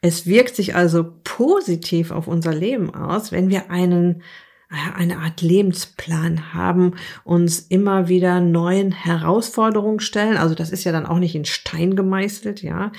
Es 0.00 0.26
wirkt 0.26 0.54
sich 0.54 0.74
also 0.74 1.14
positiv 1.24 2.10
auf 2.10 2.28
unser 2.28 2.54
Leben 2.54 2.94
aus, 2.94 3.32
wenn 3.32 3.48
wir 3.48 3.70
einen 3.70 4.22
eine 4.68 5.18
Art 5.18 5.40
Lebensplan 5.40 6.54
haben, 6.54 6.94
uns 7.22 7.60
immer 7.60 8.08
wieder 8.08 8.40
neuen 8.40 8.92
Herausforderungen 8.92 10.00
stellen. 10.00 10.36
Also 10.36 10.54
das 10.54 10.70
ist 10.70 10.84
ja 10.84 10.92
dann 10.92 11.06
auch 11.06 11.18
nicht 11.18 11.34
in 11.34 11.44
Stein 11.44 11.96
gemeißelt, 11.96 12.62
ja. 12.62 12.90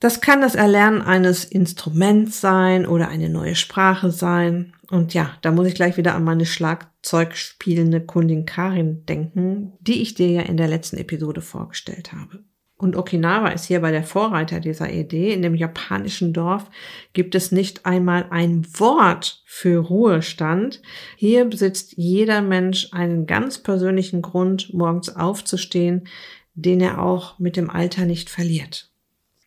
Das 0.00 0.22
kann 0.22 0.40
das 0.40 0.54
Erlernen 0.54 1.02
eines 1.02 1.44
Instruments 1.44 2.40
sein 2.40 2.86
oder 2.86 3.08
eine 3.08 3.28
neue 3.28 3.54
Sprache 3.54 4.10
sein. 4.10 4.72
Und 4.90 5.12
ja, 5.12 5.36
da 5.42 5.52
muss 5.52 5.66
ich 5.66 5.74
gleich 5.74 5.98
wieder 5.98 6.14
an 6.14 6.24
meine 6.24 6.46
Schlagzeugspielende 6.46 8.00
Kundin 8.00 8.46
Karin 8.46 9.04
denken, 9.04 9.74
die 9.80 10.00
ich 10.00 10.14
dir 10.14 10.30
ja 10.30 10.42
in 10.42 10.56
der 10.56 10.68
letzten 10.68 10.96
Episode 10.96 11.42
vorgestellt 11.42 12.14
habe. 12.14 12.42
Und 12.78 12.96
Okinawa 12.96 13.48
ist 13.48 13.66
hierbei 13.66 13.90
der 13.90 14.02
Vorreiter 14.02 14.58
dieser 14.58 14.90
Idee. 14.90 15.34
In 15.34 15.42
dem 15.42 15.54
japanischen 15.54 16.32
Dorf 16.32 16.70
gibt 17.12 17.34
es 17.34 17.52
nicht 17.52 17.84
einmal 17.84 18.28
ein 18.30 18.66
Wort 18.80 19.42
für 19.44 19.80
Ruhestand. 19.80 20.80
Hier 21.14 21.44
besitzt 21.44 21.92
jeder 21.98 22.40
Mensch 22.40 22.88
einen 22.92 23.26
ganz 23.26 23.58
persönlichen 23.58 24.22
Grund, 24.22 24.72
morgens 24.72 25.14
aufzustehen, 25.14 26.08
den 26.54 26.80
er 26.80 27.02
auch 27.02 27.38
mit 27.38 27.56
dem 27.56 27.68
Alter 27.68 28.06
nicht 28.06 28.30
verliert. 28.30 28.89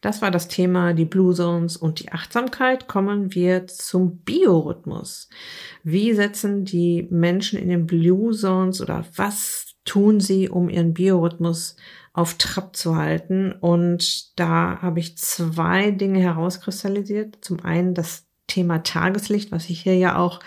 Das 0.04 0.22
war 0.22 0.32
das 0.32 0.50
Thema 0.50 0.94
die 0.94 1.06
Blue 1.06 1.34
Zones 1.34 1.78
und 1.78 2.02
die 2.02 2.12
Achtsamkeit. 2.12 2.90
Kommen 2.90 3.34
wir 3.34 3.68
zum 3.68 4.18
Biorhythmus. 4.18 5.30
Wie 5.84 6.14
setzen 6.14 6.66
die 6.66 7.08
Menschen 7.10 7.58
in 7.58 7.70
den 7.70 7.88
Blue 7.88 8.34
Zones 8.34 8.82
oder 8.82 9.06
was 9.16 9.76
tun 9.86 10.20
sie, 10.20 10.50
um 10.50 10.68
ihren 10.68 10.94
Biorhythmus 10.94 11.78
auf 12.12 12.36
Trab 12.36 12.76
zu 12.76 12.98
halten. 12.98 13.54
Und 13.54 14.38
da 14.38 14.82
habe 14.82 15.00
ich 15.00 15.18
zwei 15.18 15.92
Dinge 15.92 16.20
herauskristallisiert. 16.20 17.38
Zum 17.40 17.64
einen 17.64 17.94
das 17.94 18.26
Thema 18.48 18.84
Tageslicht, 18.84 19.54
was 19.54 19.70
ich 19.70 19.82
hier 19.82 19.98
ja 19.98 20.18
auch 20.18 20.42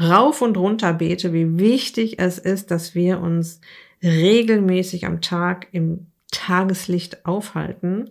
rauf 0.00 0.40
und 0.40 0.56
runter 0.56 0.94
bete, 0.94 1.34
wie 1.34 1.58
wichtig 1.58 2.18
es 2.18 2.38
ist, 2.38 2.70
dass 2.70 2.94
wir 2.94 3.20
uns 3.20 3.60
regelmäßig 4.02 5.04
am 5.04 5.20
Tag 5.20 5.68
im 5.72 6.06
Tageslicht 6.30 7.26
aufhalten. 7.26 8.10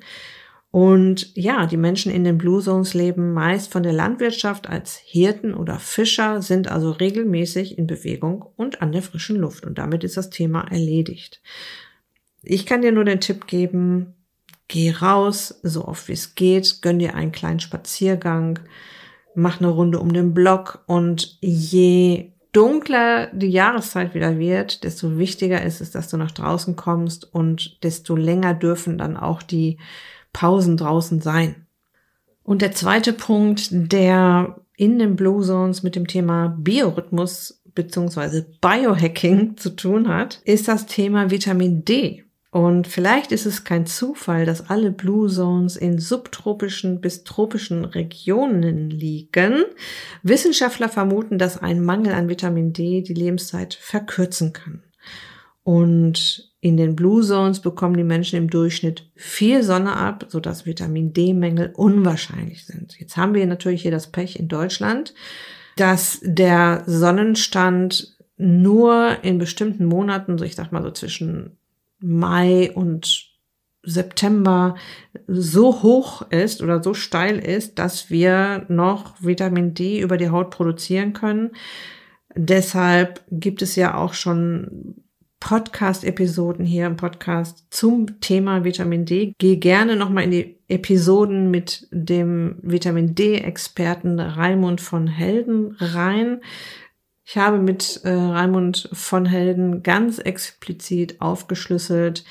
Und 0.71 1.35
ja, 1.35 1.65
die 1.65 1.77
Menschen 1.77 2.13
in 2.13 2.23
den 2.23 2.37
Blue 2.37 2.61
Zones 2.61 2.93
leben 2.93 3.33
meist 3.33 3.71
von 3.71 3.83
der 3.83 3.91
Landwirtschaft 3.91 4.69
als 4.69 4.95
Hirten 4.95 5.53
oder 5.53 5.79
Fischer, 5.79 6.41
sind 6.41 6.69
also 6.69 6.91
regelmäßig 6.91 7.77
in 7.77 7.87
Bewegung 7.87 8.45
und 8.55 8.81
an 8.81 8.93
der 8.93 9.01
frischen 9.01 9.35
Luft. 9.35 9.65
Und 9.65 9.77
damit 9.77 10.05
ist 10.05 10.15
das 10.15 10.29
Thema 10.29 10.61
erledigt. 10.71 11.41
Ich 12.41 12.65
kann 12.65 12.81
dir 12.81 12.93
nur 12.93 13.03
den 13.03 13.19
Tipp 13.19 13.47
geben, 13.47 14.15
geh 14.69 14.91
raus, 14.91 15.59
so 15.61 15.85
oft 15.85 16.07
wie 16.07 16.13
es 16.13 16.35
geht, 16.35 16.81
gönn 16.81 16.99
dir 16.99 17.15
einen 17.15 17.33
kleinen 17.33 17.59
Spaziergang, 17.59 18.59
mach 19.35 19.59
eine 19.59 19.69
Runde 19.69 19.99
um 19.99 20.13
den 20.13 20.33
Block 20.33 20.83
und 20.87 21.37
je 21.41 22.31
dunkler 22.53 23.27
die 23.33 23.49
Jahreszeit 23.49 24.13
wieder 24.13 24.39
wird, 24.39 24.85
desto 24.85 25.17
wichtiger 25.17 25.61
ist 25.61 25.81
es, 25.81 25.91
dass 25.91 26.09
du 26.09 26.15
nach 26.15 26.31
draußen 26.31 26.77
kommst 26.77 27.33
und 27.33 27.83
desto 27.83 28.15
länger 28.15 28.53
dürfen 28.53 28.97
dann 28.97 29.17
auch 29.17 29.41
die 29.41 29.77
Pausen 30.33 30.77
draußen 30.77 31.21
sein. 31.21 31.67
Und 32.43 32.61
der 32.61 32.71
zweite 32.71 33.13
Punkt, 33.13 33.69
der 33.71 34.61
in 34.75 34.99
den 34.99 35.15
Blue 35.15 35.43
Zones 35.43 35.83
mit 35.83 35.95
dem 35.95 36.07
Thema 36.07 36.55
Biorhythmus 36.59 37.61
beziehungsweise 37.75 38.47
Biohacking 38.61 39.57
zu 39.57 39.69
tun 39.71 40.07
hat, 40.07 40.41
ist 40.43 40.67
das 40.67 40.85
Thema 40.85 41.31
Vitamin 41.31 41.85
D. 41.85 42.23
Und 42.51 42.85
vielleicht 42.85 43.31
ist 43.31 43.45
es 43.45 43.63
kein 43.63 43.85
Zufall, 43.85 44.45
dass 44.45 44.69
alle 44.69 44.91
Blue 44.91 45.29
Zones 45.29 45.77
in 45.77 45.99
subtropischen 45.99 46.99
bis 46.99 47.23
tropischen 47.23 47.85
Regionen 47.85 48.89
liegen. 48.89 49.63
Wissenschaftler 50.21 50.89
vermuten, 50.89 51.37
dass 51.37 51.57
ein 51.57 51.81
Mangel 51.81 52.13
an 52.13 52.27
Vitamin 52.27 52.73
D 52.73 53.03
die 53.03 53.13
Lebenszeit 53.13 53.73
verkürzen 53.73 54.51
kann. 54.51 54.83
Und 55.63 56.50
in 56.61 56.77
den 56.77 56.95
Blue 56.95 57.23
Zones 57.23 57.59
bekommen 57.59 57.97
die 57.97 58.03
Menschen 58.03 58.37
im 58.37 58.49
Durchschnitt 58.49 59.09
viel 59.15 59.63
Sonne 59.63 59.95
ab, 59.95 60.25
sodass 60.29 60.67
Vitamin 60.67 61.11
D-Mängel 61.11 61.73
unwahrscheinlich 61.75 62.65
sind. 62.65 62.99
Jetzt 62.99 63.17
haben 63.17 63.33
wir 63.33 63.45
natürlich 63.47 63.81
hier 63.81 63.91
das 63.91 64.11
Pech 64.11 64.39
in 64.39 64.47
Deutschland, 64.47 65.15
dass 65.75 66.19
der 66.23 66.83
Sonnenstand 66.85 68.15
nur 68.37 69.17
in 69.23 69.39
bestimmten 69.39 69.85
Monaten, 69.85 70.37
so 70.37 70.45
ich 70.45 70.55
sag 70.55 70.71
mal 70.71 70.83
so 70.83 70.91
zwischen 70.91 71.57
Mai 71.99 72.71
und 72.73 73.31
September 73.83 74.75
so 75.27 75.81
hoch 75.81 76.21
ist 76.29 76.61
oder 76.61 76.83
so 76.83 76.93
steil 76.93 77.39
ist, 77.39 77.79
dass 77.79 78.11
wir 78.11 78.65
noch 78.67 79.15
Vitamin 79.19 79.73
D 79.73 79.99
über 79.99 80.17
die 80.17 80.29
Haut 80.29 80.51
produzieren 80.51 81.13
können. 81.13 81.51
Deshalb 82.35 83.23
gibt 83.31 83.63
es 83.63 83.75
ja 83.75 83.95
auch 83.95 84.13
schon 84.13 85.00
Podcast-Episoden 85.41 86.63
hier 86.63 86.85
im 86.85 86.95
Podcast 86.95 87.65
zum 87.71 88.21
Thema 88.21 88.63
Vitamin 88.63 89.05
D. 89.05 89.33
Geh 89.39 89.57
gerne 89.57 89.97
nochmal 89.97 90.23
in 90.23 90.31
die 90.31 90.57
Episoden 90.69 91.51
mit 91.51 91.87
dem 91.91 92.59
Vitamin 92.61 93.15
D-Experten 93.15 94.19
Raimund 94.19 94.79
von 94.79 95.07
Helden 95.07 95.75
rein. 95.79 96.41
Ich 97.25 97.37
habe 97.37 97.57
mit 97.57 98.01
äh, 98.03 98.11
Raimund 98.11 98.89
von 98.93 99.25
Helden 99.25 99.83
ganz 99.83 100.19
explizit 100.19 101.19
aufgeschlüsselt, 101.19 102.23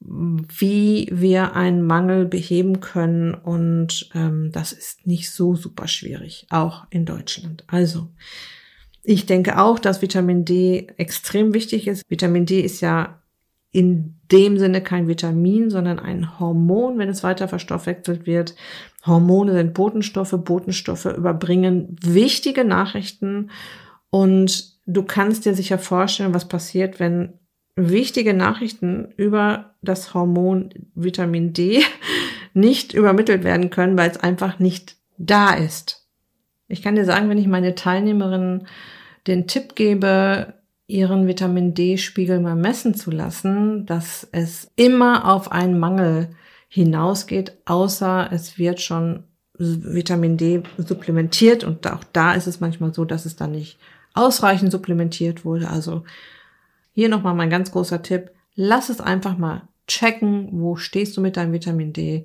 wie 0.00 1.08
wir 1.12 1.54
einen 1.54 1.86
Mangel 1.86 2.26
beheben 2.26 2.80
können 2.80 3.32
und 3.32 4.10
ähm, 4.14 4.50
das 4.50 4.72
ist 4.72 5.06
nicht 5.06 5.30
so 5.30 5.54
super 5.54 5.86
schwierig, 5.86 6.46
auch 6.50 6.86
in 6.90 7.04
Deutschland. 7.04 7.64
Also, 7.68 8.08
ich 9.02 9.26
denke 9.26 9.58
auch, 9.58 9.78
dass 9.78 10.02
Vitamin 10.02 10.44
D 10.44 10.88
extrem 10.96 11.54
wichtig 11.54 11.86
ist. 11.86 12.02
Vitamin 12.08 12.46
D 12.46 12.60
ist 12.60 12.80
ja 12.80 13.20
in 13.72 14.16
dem 14.32 14.58
Sinne 14.58 14.82
kein 14.82 15.08
Vitamin, 15.08 15.70
sondern 15.70 15.98
ein 15.98 16.38
Hormon, 16.38 16.98
wenn 16.98 17.08
es 17.08 17.22
weiter 17.22 17.48
verstoffwechselt 17.48 18.26
wird. 18.26 18.54
Hormone 19.06 19.52
sind 19.52 19.74
Botenstoffe. 19.74 20.34
Botenstoffe 20.44 21.06
überbringen 21.06 21.96
wichtige 22.02 22.64
Nachrichten 22.64 23.50
und 24.10 24.78
du 24.86 25.04
kannst 25.04 25.44
dir 25.44 25.54
sicher 25.54 25.78
vorstellen, 25.78 26.34
was 26.34 26.48
passiert, 26.48 26.98
wenn 26.98 27.34
wichtige 27.76 28.34
Nachrichten 28.34 29.12
über 29.16 29.74
das 29.82 30.14
Hormon 30.14 30.70
Vitamin 30.94 31.52
D 31.52 31.82
nicht 32.54 32.92
übermittelt 32.92 33.44
werden 33.44 33.70
können, 33.70 33.96
weil 33.96 34.10
es 34.10 34.18
einfach 34.18 34.58
nicht 34.58 34.96
da 35.16 35.54
ist. 35.54 35.99
Ich 36.70 36.82
kann 36.82 36.94
dir 36.94 37.04
sagen, 37.04 37.28
wenn 37.28 37.38
ich 37.38 37.48
meine 37.48 37.74
Teilnehmerinnen 37.74 38.66
den 39.26 39.46
Tipp 39.48 39.74
gebe, 39.74 40.54
ihren 40.86 41.26
Vitamin 41.26 41.74
D-Spiegel 41.74 42.40
mal 42.40 42.54
messen 42.54 42.94
zu 42.94 43.10
lassen, 43.10 43.86
dass 43.86 44.26
es 44.32 44.70
immer 44.76 45.28
auf 45.28 45.50
einen 45.50 45.78
Mangel 45.78 46.30
hinausgeht, 46.68 47.58
außer 47.66 48.30
es 48.32 48.56
wird 48.56 48.80
schon 48.80 49.24
Vitamin 49.58 50.36
D 50.36 50.62
supplementiert 50.78 51.64
und 51.64 51.86
auch 51.86 52.04
da 52.12 52.32
ist 52.32 52.46
es 52.46 52.60
manchmal 52.60 52.94
so, 52.94 53.04
dass 53.04 53.26
es 53.26 53.36
dann 53.36 53.50
nicht 53.50 53.78
ausreichend 54.14 54.70
supplementiert 54.72 55.44
wurde. 55.44 55.68
Also 55.68 56.04
hier 56.92 57.08
nochmal 57.08 57.34
mein 57.34 57.50
ganz 57.50 57.72
großer 57.72 58.02
Tipp. 58.02 58.30
Lass 58.54 58.88
es 58.88 59.00
einfach 59.00 59.36
mal 59.36 59.68
checken, 59.86 60.48
wo 60.52 60.76
stehst 60.76 61.16
du 61.16 61.20
mit 61.20 61.36
deinem 61.36 61.52
Vitamin 61.52 61.92
D 61.92 62.24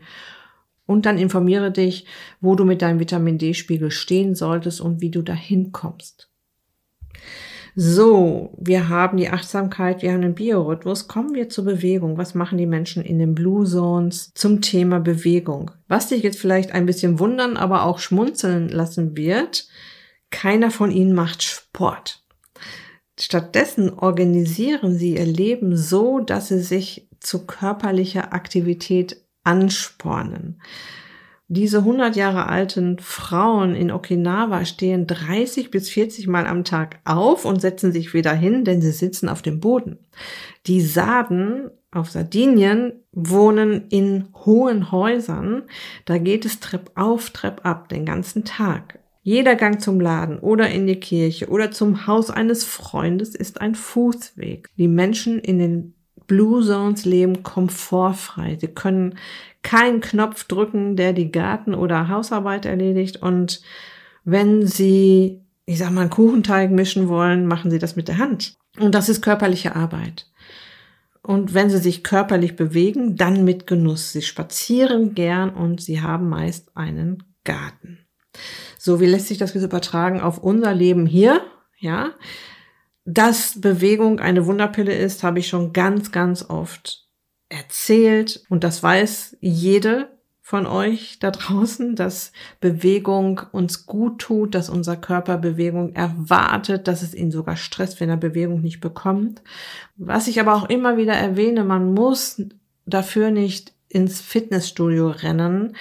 und 0.85 1.05
dann 1.05 1.17
informiere 1.17 1.71
dich, 1.71 2.05
wo 2.41 2.55
du 2.55 2.65
mit 2.65 2.81
deinem 2.81 2.99
Vitamin 2.99 3.37
D-Spiegel 3.37 3.91
stehen 3.91 4.35
solltest 4.35 4.81
und 4.81 5.01
wie 5.01 5.11
du 5.11 5.21
dahin 5.21 5.71
kommst. 5.71 6.29
So, 7.77 8.53
wir 8.57 8.87
haben 8.87 9.17
die 9.17 9.29
Achtsamkeit, 9.29 10.01
wir 10.01 10.13
haben 10.13 10.21
den 10.21 10.33
Biorhythmus. 10.35 11.09
Kommen 11.09 11.33
wir 11.33 11.49
zur 11.49 11.65
Bewegung. 11.65 12.17
Was 12.17 12.33
machen 12.33 12.57
die 12.57 12.67
Menschen 12.67 13.03
in 13.03 13.19
den 13.19 13.35
Blue 13.35 13.65
Zones 13.65 14.31
zum 14.33 14.61
Thema 14.61 14.99
Bewegung? 14.99 15.71
Was 15.89 16.07
dich 16.07 16.23
jetzt 16.23 16.39
vielleicht 16.39 16.71
ein 16.71 16.85
bisschen 16.85 17.19
wundern, 17.19 17.57
aber 17.57 17.83
auch 17.83 17.99
schmunzeln 17.99 18.69
lassen 18.69 19.17
wird, 19.17 19.67
keiner 20.31 20.71
von 20.71 20.89
ihnen 20.89 21.13
macht 21.13 21.43
Sport. 21.43 22.23
Stattdessen 23.19 23.89
organisieren 23.89 24.97
sie 24.97 25.15
ihr 25.15 25.25
Leben 25.25 25.75
so, 25.75 26.19
dass 26.19 26.47
sie 26.47 26.61
sich 26.61 27.09
zu 27.19 27.45
körperlicher 27.45 28.31
Aktivität 28.31 29.24
anspornen. 29.45 30.59
Diese 31.47 31.79
100 31.79 32.15
Jahre 32.15 32.47
alten 32.47 32.97
Frauen 32.97 33.75
in 33.75 33.91
Okinawa 33.91 34.65
stehen 34.65 35.05
30 35.05 35.69
bis 35.69 35.89
40 35.89 36.27
Mal 36.27 36.47
am 36.47 36.63
Tag 36.63 36.99
auf 37.05 37.45
und 37.45 37.61
setzen 37.61 37.91
sich 37.91 38.15
wieder 38.15 38.33
hin, 38.33 38.65
denn 38.65 38.81
sie 38.81 38.91
sitzen 38.91 39.29
auf 39.29 39.43
dem 39.43 39.59
Boden. 39.59 39.99
Die 40.65 40.81
Sarden 40.81 41.69
auf 41.91 42.09
Sardinien 42.09 42.93
wohnen 43.11 43.87
in 43.89 44.27
hohen 44.43 44.91
Häusern. 44.91 45.63
Da 46.05 46.17
geht 46.17 46.45
es 46.45 46.59
Trepp 46.59 46.91
auf, 46.95 47.29
Trepp 47.29 47.63
ab 47.63 47.89
den 47.89 48.05
ganzen 48.05 48.43
Tag. 48.43 48.99
Jeder 49.21 49.55
Gang 49.55 49.81
zum 49.81 49.99
Laden 49.99 50.37
oder 50.37 50.69
in 50.69 50.85
die 50.85 50.99
Kirche 50.99 51.49
oder 51.49 51.71
zum 51.71 52.05
Haus 52.05 52.29
eines 52.29 52.63
Freundes 52.63 53.33
ist 53.33 53.59
ein 53.59 53.73
Fußweg. 53.73 54.69
Die 54.77 54.87
Menschen 54.87 55.39
in 55.39 55.57
den 55.57 55.94
Blue 56.27 56.63
Zones 56.65 57.05
leben 57.05 57.43
komfortfrei. 57.43 58.57
Sie 58.59 58.67
können 58.67 59.17
keinen 59.63 60.01
Knopf 60.01 60.43
drücken, 60.45 60.95
der 60.95 61.13
die 61.13 61.31
Garten- 61.31 61.75
oder 61.75 62.07
Hausarbeit 62.07 62.65
erledigt. 62.65 63.21
Und 63.21 63.61
wenn 64.23 64.65
sie, 64.67 65.41
ich 65.65 65.79
sag 65.79 65.91
mal, 65.91 66.01
einen 66.01 66.09
Kuchenteig 66.09 66.71
mischen 66.71 67.07
wollen, 67.07 67.47
machen 67.47 67.71
sie 67.71 67.79
das 67.79 67.95
mit 67.95 68.07
der 68.07 68.17
Hand. 68.17 68.55
Und 68.79 68.93
das 68.93 69.09
ist 69.09 69.21
körperliche 69.21 69.75
Arbeit. 69.75 70.27
Und 71.21 71.55
wenn 71.55 71.71
sie 71.71 71.79
sich 71.79 72.03
körperlich 72.03 72.55
bewegen, 72.55 73.15
dann 73.15 73.43
mit 73.43 73.65
Genuss. 73.65 74.11
Sie 74.11 74.21
spazieren 74.21 75.15
gern 75.15 75.49
und 75.49 75.81
sie 75.81 76.01
haben 76.01 76.29
meist 76.29 76.75
einen 76.77 77.23
Garten. 77.43 78.05
So, 78.77 78.99
wie 78.99 79.07
lässt 79.07 79.27
sich 79.27 79.39
das 79.39 79.55
jetzt 79.55 79.63
übertragen 79.63 80.21
auf 80.21 80.37
unser 80.37 80.73
Leben 80.75 81.07
hier? 81.07 81.41
Ja. 81.79 82.11
Dass 83.05 83.61
Bewegung 83.61 84.19
eine 84.19 84.47
Wunderpille 84.47 84.93
ist, 84.93 85.23
habe 85.23 85.39
ich 85.39 85.47
schon 85.47 85.73
ganz, 85.73 86.11
ganz 86.11 86.49
oft 86.49 87.07
erzählt. 87.49 88.43
Und 88.49 88.63
das 88.63 88.81
weiß 88.81 89.37
jede 89.39 90.09
von 90.41 90.67
euch 90.67 91.17
da 91.19 91.31
draußen, 91.31 91.95
dass 91.95 92.31
Bewegung 92.59 93.41
uns 93.51 93.85
gut 93.85 94.19
tut, 94.19 94.55
dass 94.55 94.69
unser 94.69 94.95
Körper 94.95 95.37
Bewegung 95.37 95.93
erwartet, 95.93 96.87
dass 96.87 97.01
es 97.01 97.13
ihn 97.15 97.31
sogar 97.31 97.57
stresst, 97.57 97.99
wenn 97.99 98.09
er 98.09 98.17
Bewegung 98.17 98.61
nicht 98.61 98.81
bekommt. 98.81 99.41
Was 99.97 100.27
ich 100.27 100.39
aber 100.39 100.55
auch 100.55 100.69
immer 100.69 100.97
wieder 100.97 101.13
erwähne, 101.13 101.63
man 101.63 101.93
muss 101.93 102.41
dafür 102.85 103.31
nicht 103.31 103.73
ins 103.87 104.21
Fitnessstudio 104.21 105.09
rennen 105.09 105.75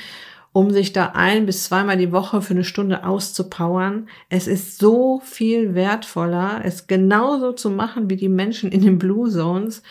um 0.54 0.70
sich 0.70 0.92
da 0.92 1.10
ein 1.14 1.46
bis 1.46 1.64
zweimal 1.64 1.96
die 1.96 2.12
Woche 2.12 2.40
für 2.40 2.54
eine 2.54 2.62
Stunde 2.62 3.04
auszupowern. 3.04 4.08
Es 4.28 4.46
ist 4.46 4.78
so 4.78 5.20
viel 5.24 5.74
wertvoller, 5.74 6.60
es 6.62 6.86
genauso 6.86 7.50
zu 7.50 7.70
machen 7.70 8.08
wie 8.08 8.14
die 8.14 8.28
Menschen 8.28 8.70
in 8.70 8.80
den 8.82 9.00
Blue 9.00 9.28
Zones, 9.28 9.82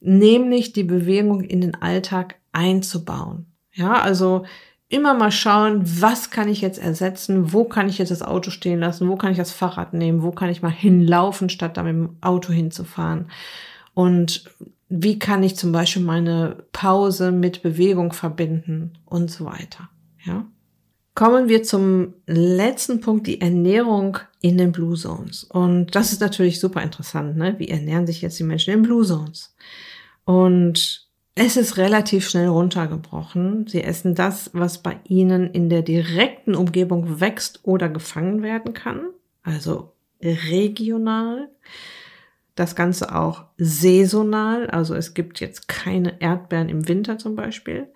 nämlich 0.00 0.72
die 0.72 0.84
Bewegung 0.84 1.42
in 1.42 1.60
den 1.60 1.74
Alltag 1.82 2.36
einzubauen. 2.52 3.44
Ja, 3.74 4.00
also 4.00 4.46
immer 4.88 5.12
mal 5.12 5.30
schauen, 5.30 5.82
was 5.84 6.30
kann 6.30 6.48
ich 6.48 6.62
jetzt 6.62 6.78
ersetzen, 6.78 7.52
wo 7.52 7.64
kann 7.64 7.90
ich 7.90 7.98
jetzt 7.98 8.10
das 8.10 8.22
Auto 8.22 8.48
stehen 8.50 8.80
lassen, 8.80 9.10
wo 9.10 9.16
kann 9.16 9.32
ich 9.32 9.38
das 9.38 9.52
Fahrrad 9.52 9.92
nehmen, 9.92 10.22
wo 10.22 10.30
kann 10.30 10.48
ich 10.48 10.62
mal 10.62 10.72
hinlaufen, 10.72 11.50
statt 11.50 11.76
da 11.76 11.82
mit 11.82 11.92
dem 11.92 12.16
Auto 12.22 12.54
hinzufahren. 12.54 13.30
Und 13.92 14.50
wie 14.88 15.18
kann 15.18 15.42
ich 15.42 15.56
zum 15.56 15.72
Beispiel 15.72 16.02
meine 16.02 16.64
Pause 16.72 17.32
mit 17.32 17.62
Bewegung 17.62 18.14
verbinden 18.14 18.94
und 19.04 19.30
so 19.30 19.44
weiter. 19.44 19.90
Ja. 20.26 20.46
Kommen 21.14 21.48
wir 21.48 21.62
zum 21.62 22.12
letzten 22.26 23.00
Punkt, 23.00 23.26
die 23.26 23.40
Ernährung 23.40 24.18
in 24.42 24.58
den 24.58 24.70
Blue 24.70 24.96
Zones. 24.96 25.44
Und 25.44 25.94
das 25.94 26.12
ist 26.12 26.20
natürlich 26.20 26.60
super 26.60 26.82
interessant. 26.82 27.38
Ne? 27.38 27.54
Wie 27.58 27.68
ernähren 27.68 28.06
sich 28.06 28.20
jetzt 28.20 28.38
die 28.38 28.44
Menschen 28.44 28.74
in 28.74 28.82
Blue 28.82 29.04
Zones? 29.04 29.56
Und 30.24 31.06
es 31.34 31.56
ist 31.56 31.78
relativ 31.78 32.28
schnell 32.28 32.48
runtergebrochen. 32.48 33.66
Sie 33.66 33.82
essen 33.82 34.14
das, 34.14 34.50
was 34.52 34.82
bei 34.82 34.98
ihnen 35.08 35.50
in 35.50 35.70
der 35.70 35.82
direkten 35.82 36.54
Umgebung 36.54 37.20
wächst 37.20 37.60
oder 37.62 37.88
gefangen 37.88 38.42
werden 38.42 38.74
kann. 38.74 39.06
Also 39.42 39.92
regional. 40.22 41.48
Das 42.54 42.74
Ganze 42.74 43.14
auch 43.14 43.44
saisonal. 43.58 44.68
Also 44.68 44.94
es 44.94 45.14
gibt 45.14 45.40
jetzt 45.40 45.68
keine 45.68 46.20
Erdbeeren 46.20 46.68
im 46.68 46.88
Winter 46.88 47.18
zum 47.18 47.36
Beispiel. 47.36 47.88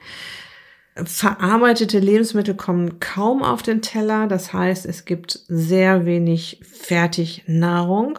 Verarbeitete 0.96 1.98
Lebensmittel 1.98 2.55
kommen 2.55 3.00
kaum 3.00 3.42
auf 3.42 3.62
den 3.62 3.81
Teller. 3.81 4.26
Das 4.26 4.53
heißt, 4.53 4.87
es 4.87 5.05
gibt 5.05 5.40
sehr 5.48 6.05
wenig 6.05 6.61
Fertignahrung, 6.62 8.18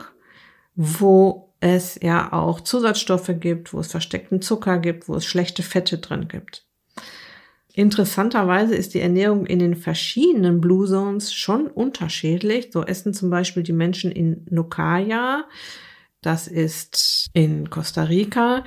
wo 0.75 1.53
es 1.59 1.99
ja 2.01 2.33
auch 2.33 2.61
Zusatzstoffe 2.61 3.31
gibt, 3.39 3.73
wo 3.73 3.79
es 3.79 3.91
versteckten 3.91 4.41
Zucker 4.41 4.79
gibt, 4.79 5.07
wo 5.07 5.15
es 5.15 5.25
schlechte 5.25 5.63
Fette 5.63 5.99
drin 5.99 6.27
gibt. 6.27 6.65
Interessanterweise 7.73 8.75
ist 8.75 8.93
die 8.93 8.99
Ernährung 8.99 9.45
in 9.45 9.59
den 9.59 9.75
verschiedenen 9.75 10.59
Blue 10.59 10.87
Zones 10.87 11.33
schon 11.33 11.67
unterschiedlich. 11.67 12.69
So 12.71 12.83
essen 12.83 13.13
zum 13.13 13.29
Beispiel 13.29 13.63
die 13.63 13.73
Menschen 13.73 14.11
in 14.11 14.45
Nukaya, 14.49 15.45
das 16.21 16.47
ist 16.47 17.29
in 17.33 17.69
Costa 17.69 18.03
Rica, 18.03 18.63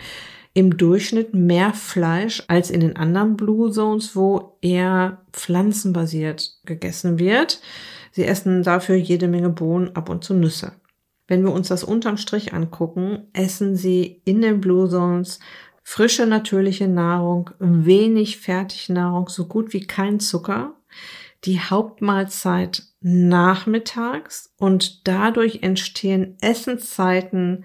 im 0.54 0.76
Durchschnitt 0.76 1.34
mehr 1.34 1.74
Fleisch 1.74 2.42
als 2.46 2.70
in 2.70 2.80
den 2.80 2.96
anderen 2.96 3.36
Blue 3.36 3.70
Zones, 3.70 4.14
wo 4.14 4.56
eher 4.62 5.22
pflanzenbasiert 5.32 6.58
gegessen 6.64 7.18
wird. 7.18 7.60
Sie 8.12 8.24
essen 8.24 8.62
dafür 8.62 8.94
jede 8.94 9.26
Menge 9.26 9.50
Bohnen, 9.50 9.94
ab 9.96 10.08
und 10.08 10.22
zu 10.22 10.32
Nüsse. 10.32 10.72
Wenn 11.26 11.42
wir 11.42 11.52
uns 11.52 11.68
das 11.68 11.82
unterm 11.82 12.16
Strich 12.16 12.52
angucken, 12.52 13.28
essen 13.32 13.76
sie 13.76 14.22
in 14.24 14.40
den 14.40 14.60
Blue 14.60 14.88
Zones 14.88 15.40
frische 15.82 16.26
natürliche 16.26 16.88
Nahrung, 16.88 17.50
wenig 17.58 18.38
Fertignahrung, 18.38 19.28
so 19.28 19.46
gut 19.46 19.72
wie 19.72 19.86
kein 19.86 20.20
Zucker. 20.20 20.74
die 21.44 21.60
Hauptmahlzeit 21.60 22.84
nachmittags 23.00 24.54
und 24.56 25.06
dadurch 25.06 25.62
entstehen 25.62 26.36
Essenszeiten 26.40 27.64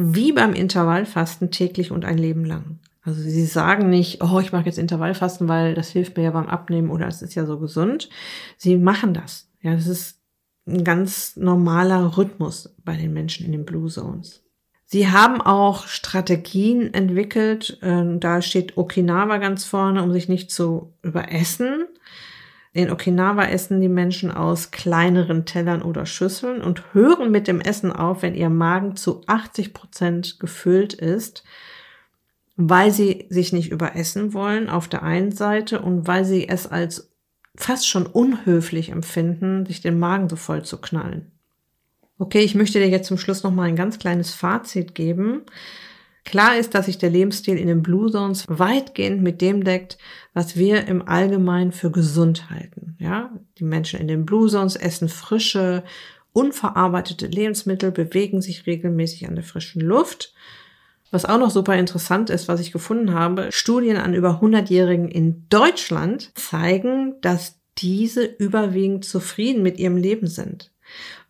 wie 0.00 0.30
beim 0.32 0.52
Intervallfasten 0.52 1.50
täglich 1.50 1.90
und 1.90 2.04
ein 2.04 2.18
Leben 2.18 2.44
lang. 2.44 2.78
Also 3.02 3.20
sie 3.20 3.46
sagen 3.46 3.90
nicht, 3.90 4.22
oh, 4.22 4.38
ich 4.38 4.52
mache 4.52 4.66
jetzt 4.66 4.78
Intervallfasten, 4.78 5.48
weil 5.48 5.74
das 5.74 5.88
hilft 5.88 6.16
mir 6.16 6.24
ja 6.24 6.30
beim 6.30 6.46
Abnehmen 6.46 6.90
oder 6.90 7.08
es 7.08 7.20
ist 7.20 7.34
ja 7.34 7.46
so 7.46 7.58
gesund. 7.58 8.08
Sie 8.56 8.76
machen 8.76 9.12
das. 9.12 9.50
Ja, 9.60 9.74
das 9.74 9.88
ist 9.88 10.20
ein 10.68 10.84
ganz 10.84 11.36
normaler 11.36 12.16
Rhythmus 12.16 12.74
bei 12.84 12.96
den 12.96 13.12
Menschen 13.12 13.46
in 13.46 13.52
den 13.52 13.64
Blue 13.64 13.88
Zones. 13.88 14.44
Sie 14.84 15.08
haben 15.08 15.40
auch 15.40 15.86
Strategien 15.88 16.94
entwickelt. 16.94 17.78
Ähm, 17.82 18.20
da 18.20 18.40
steht 18.40 18.76
Okinawa 18.76 19.38
ganz 19.38 19.64
vorne, 19.64 20.02
um 20.02 20.12
sich 20.12 20.28
nicht 20.28 20.52
zu 20.52 20.94
überessen. 21.02 21.86
In 22.72 22.90
Okinawa 22.90 23.44
essen 23.44 23.80
die 23.80 23.88
Menschen 23.88 24.30
aus 24.30 24.70
kleineren 24.70 25.46
Tellern 25.46 25.82
oder 25.82 26.06
Schüsseln 26.06 26.60
und 26.62 26.92
hören 26.92 27.30
mit 27.30 27.48
dem 27.48 27.60
Essen 27.60 27.92
auf, 27.92 28.22
wenn 28.22 28.34
ihr 28.34 28.50
Magen 28.50 28.94
zu 28.94 29.22
80 29.26 29.72
Prozent 29.72 30.38
gefüllt 30.38 30.92
ist, 30.92 31.44
weil 32.56 32.90
sie 32.90 33.26
sich 33.30 33.52
nicht 33.52 33.70
überessen 33.70 34.34
wollen 34.34 34.68
auf 34.68 34.88
der 34.88 35.02
einen 35.02 35.32
Seite 35.32 35.80
und 35.80 36.06
weil 36.06 36.24
sie 36.24 36.48
es 36.48 36.66
als 36.66 37.10
fast 37.56 37.88
schon 37.88 38.06
unhöflich 38.06 38.90
empfinden, 38.90 39.66
sich 39.66 39.80
den 39.80 39.98
Magen 39.98 40.28
so 40.28 40.36
voll 40.36 40.64
zu 40.64 40.78
knallen. 40.78 41.32
Okay, 42.18 42.40
ich 42.40 42.54
möchte 42.54 42.80
dir 42.80 42.88
jetzt 42.88 43.06
zum 43.06 43.18
Schluss 43.18 43.42
noch 43.42 43.52
mal 43.52 43.68
ein 43.68 43.76
ganz 43.76 43.98
kleines 43.98 44.34
Fazit 44.34 44.94
geben. 44.94 45.42
Klar 46.28 46.58
ist, 46.58 46.74
dass 46.74 46.84
sich 46.84 46.98
der 46.98 47.08
Lebensstil 47.08 47.56
in 47.56 47.68
den 47.68 47.82
Blue 47.82 48.10
Zones 48.10 48.44
weitgehend 48.48 49.22
mit 49.22 49.40
dem 49.40 49.64
deckt, 49.64 49.96
was 50.34 50.58
wir 50.58 50.86
im 50.86 51.08
Allgemeinen 51.08 51.72
für 51.72 51.90
gesund 51.90 52.50
halten. 52.50 52.98
Ja, 52.98 53.32
die 53.58 53.64
Menschen 53.64 53.98
in 53.98 54.08
den 54.08 54.26
Blue 54.26 54.46
Zones 54.46 54.76
essen 54.76 55.08
frische, 55.08 55.84
unverarbeitete 56.34 57.26
Lebensmittel, 57.28 57.92
bewegen 57.92 58.42
sich 58.42 58.66
regelmäßig 58.66 59.26
an 59.26 59.36
der 59.36 59.44
frischen 59.44 59.80
Luft. 59.80 60.34
Was 61.10 61.24
auch 61.24 61.38
noch 61.38 61.50
super 61.50 61.76
interessant 61.76 62.28
ist, 62.28 62.46
was 62.46 62.60
ich 62.60 62.72
gefunden 62.72 63.14
habe, 63.14 63.48
Studien 63.50 63.96
an 63.96 64.12
über 64.12 64.42
100-Jährigen 64.42 65.08
in 65.08 65.46
Deutschland 65.48 66.30
zeigen, 66.38 67.14
dass 67.22 67.58
diese 67.78 68.24
überwiegend 68.24 69.06
zufrieden 69.06 69.62
mit 69.62 69.78
ihrem 69.78 69.96
Leben 69.96 70.26
sind 70.26 70.72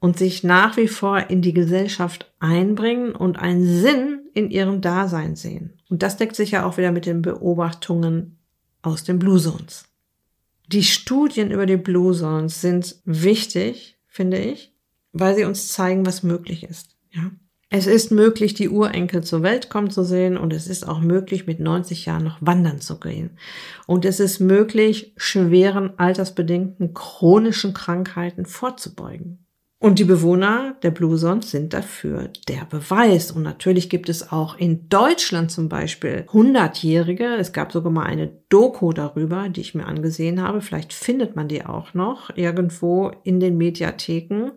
und 0.00 0.18
sich 0.18 0.44
nach 0.44 0.76
wie 0.76 0.88
vor 0.88 1.30
in 1.30 1.42
die 1.42 1.54
Gesellschaft 1.54 2.32
einbringen 2.38 3.12
und 3.12 3.38
einen 3.38 3.66
Sinn 3.66 4.20
in 4.34 4.50
ihrem 4.50 4.80
Dasein 4.80 5.36
sehen. 5.36 5.74
Und 5.88 6.02
das 6.02 6.16
deckt 6.16 6.36
sich 6.36 6.52
ja 6.52 6.64
auch 6.64 6.76
wieder 6.76 6.92
mit 6.92 7.06
den 7.06 7.22
Beobachtungen 7.22 8.38
aus 8.82 9.04
den 9.04 9.18
Blue 9.18 9.40
Zones. 9.40 9.86
Die 10.68 10.84
Studien 10.84 11.50
über 11.50 11.66
die 11.66 11.76
Blue 11.76 12.14
Zones 12.14 12.60
sind 12.60 12.96
wichtig, 13.04 13.98
finde 14.06 14.38
ich, 14.38 14.72
weil 15.12 15.34
sie 15.34 15.44
uns 15.44 15.68
zeigen, 15.68 16.06
was 16.06 16.22
möglich 16.22 16.64
ist. 16.64 16.96
Ja. 17.10 17.30
Es 17.70 17.86
ist 17.86 18.10
möglich, 18.10 18.54
die 18.54 18.70
Urenkel 18.70 19.22
zur 19.22 19.42
Welt 19.42 19.68
kommen 19.68 19.90
zu 19.90 20.02
sehen 20.02 20.38
und 20.38 20.54
es 20.54 20.68
ist 20.68 20.88
auch 20.88 21.00
möglich, 21.00 21.46
mit 21.46 21.60
90 21.60 22.06
Jahren 22.06 22.24
noch 22.24 22.38
wandern 22.40 22.80
zu 22.80 22.98
gehen. 22.98 23.30
Und 23.86 24.06
es 24.06 24.20
ist 24.20 24.40
möglich, 24.40 25.12
schweren 25.18 25.98
altersbedingten 25.98 26.94
chronischen 26.94 27.74
Krankheiten 27.74 28.46
vorzubeugen. 28.46 29.44
Und 29.80 30.00
die 30.00 30.04
Bewohner 30.04 30.74
der 30.82 30.90
Blue 30.90 31.16
Zones 31.16 31.52
sind 31.52 31.72
dafür 31.72 32.30
der 32.48 32.64
Beweis. 32.68 33.30
Und 33.30 33.44
natürlich 33.44 33.88
gibt 33.88 34.08
es 34.08 34.32
auch 34.32 34.58
in 34.58 34.88
Deutschland 34.88 35.52
zum 35.52 35.68
Beispiel 35.68 36.24
100-Jährige. 36.32 37.36
Es 37.36 37.52
gab 37.52 37.70
sogar 37.70 37.92
mal 37.92 38.04
eine 38.04 38.32
Doku 38.48 38.92
darüber, 38.92 39.48
die 39.48 39.60
ich 39.60 39.76
mir 39.76 39.86
angesehen 39.86 40.42
habe. 40.42 40.62
Vielleicht 40.62 40.92
findet 40.92 41.36
man 41.36 41.46
die 41.46 41.64
auch 41.64 41.94
noch 41.94 42.36
irgendwo 42.36 43.12
in 43.22 43.38
den 43.38 43.56
Mediatheken. 43.56 44.50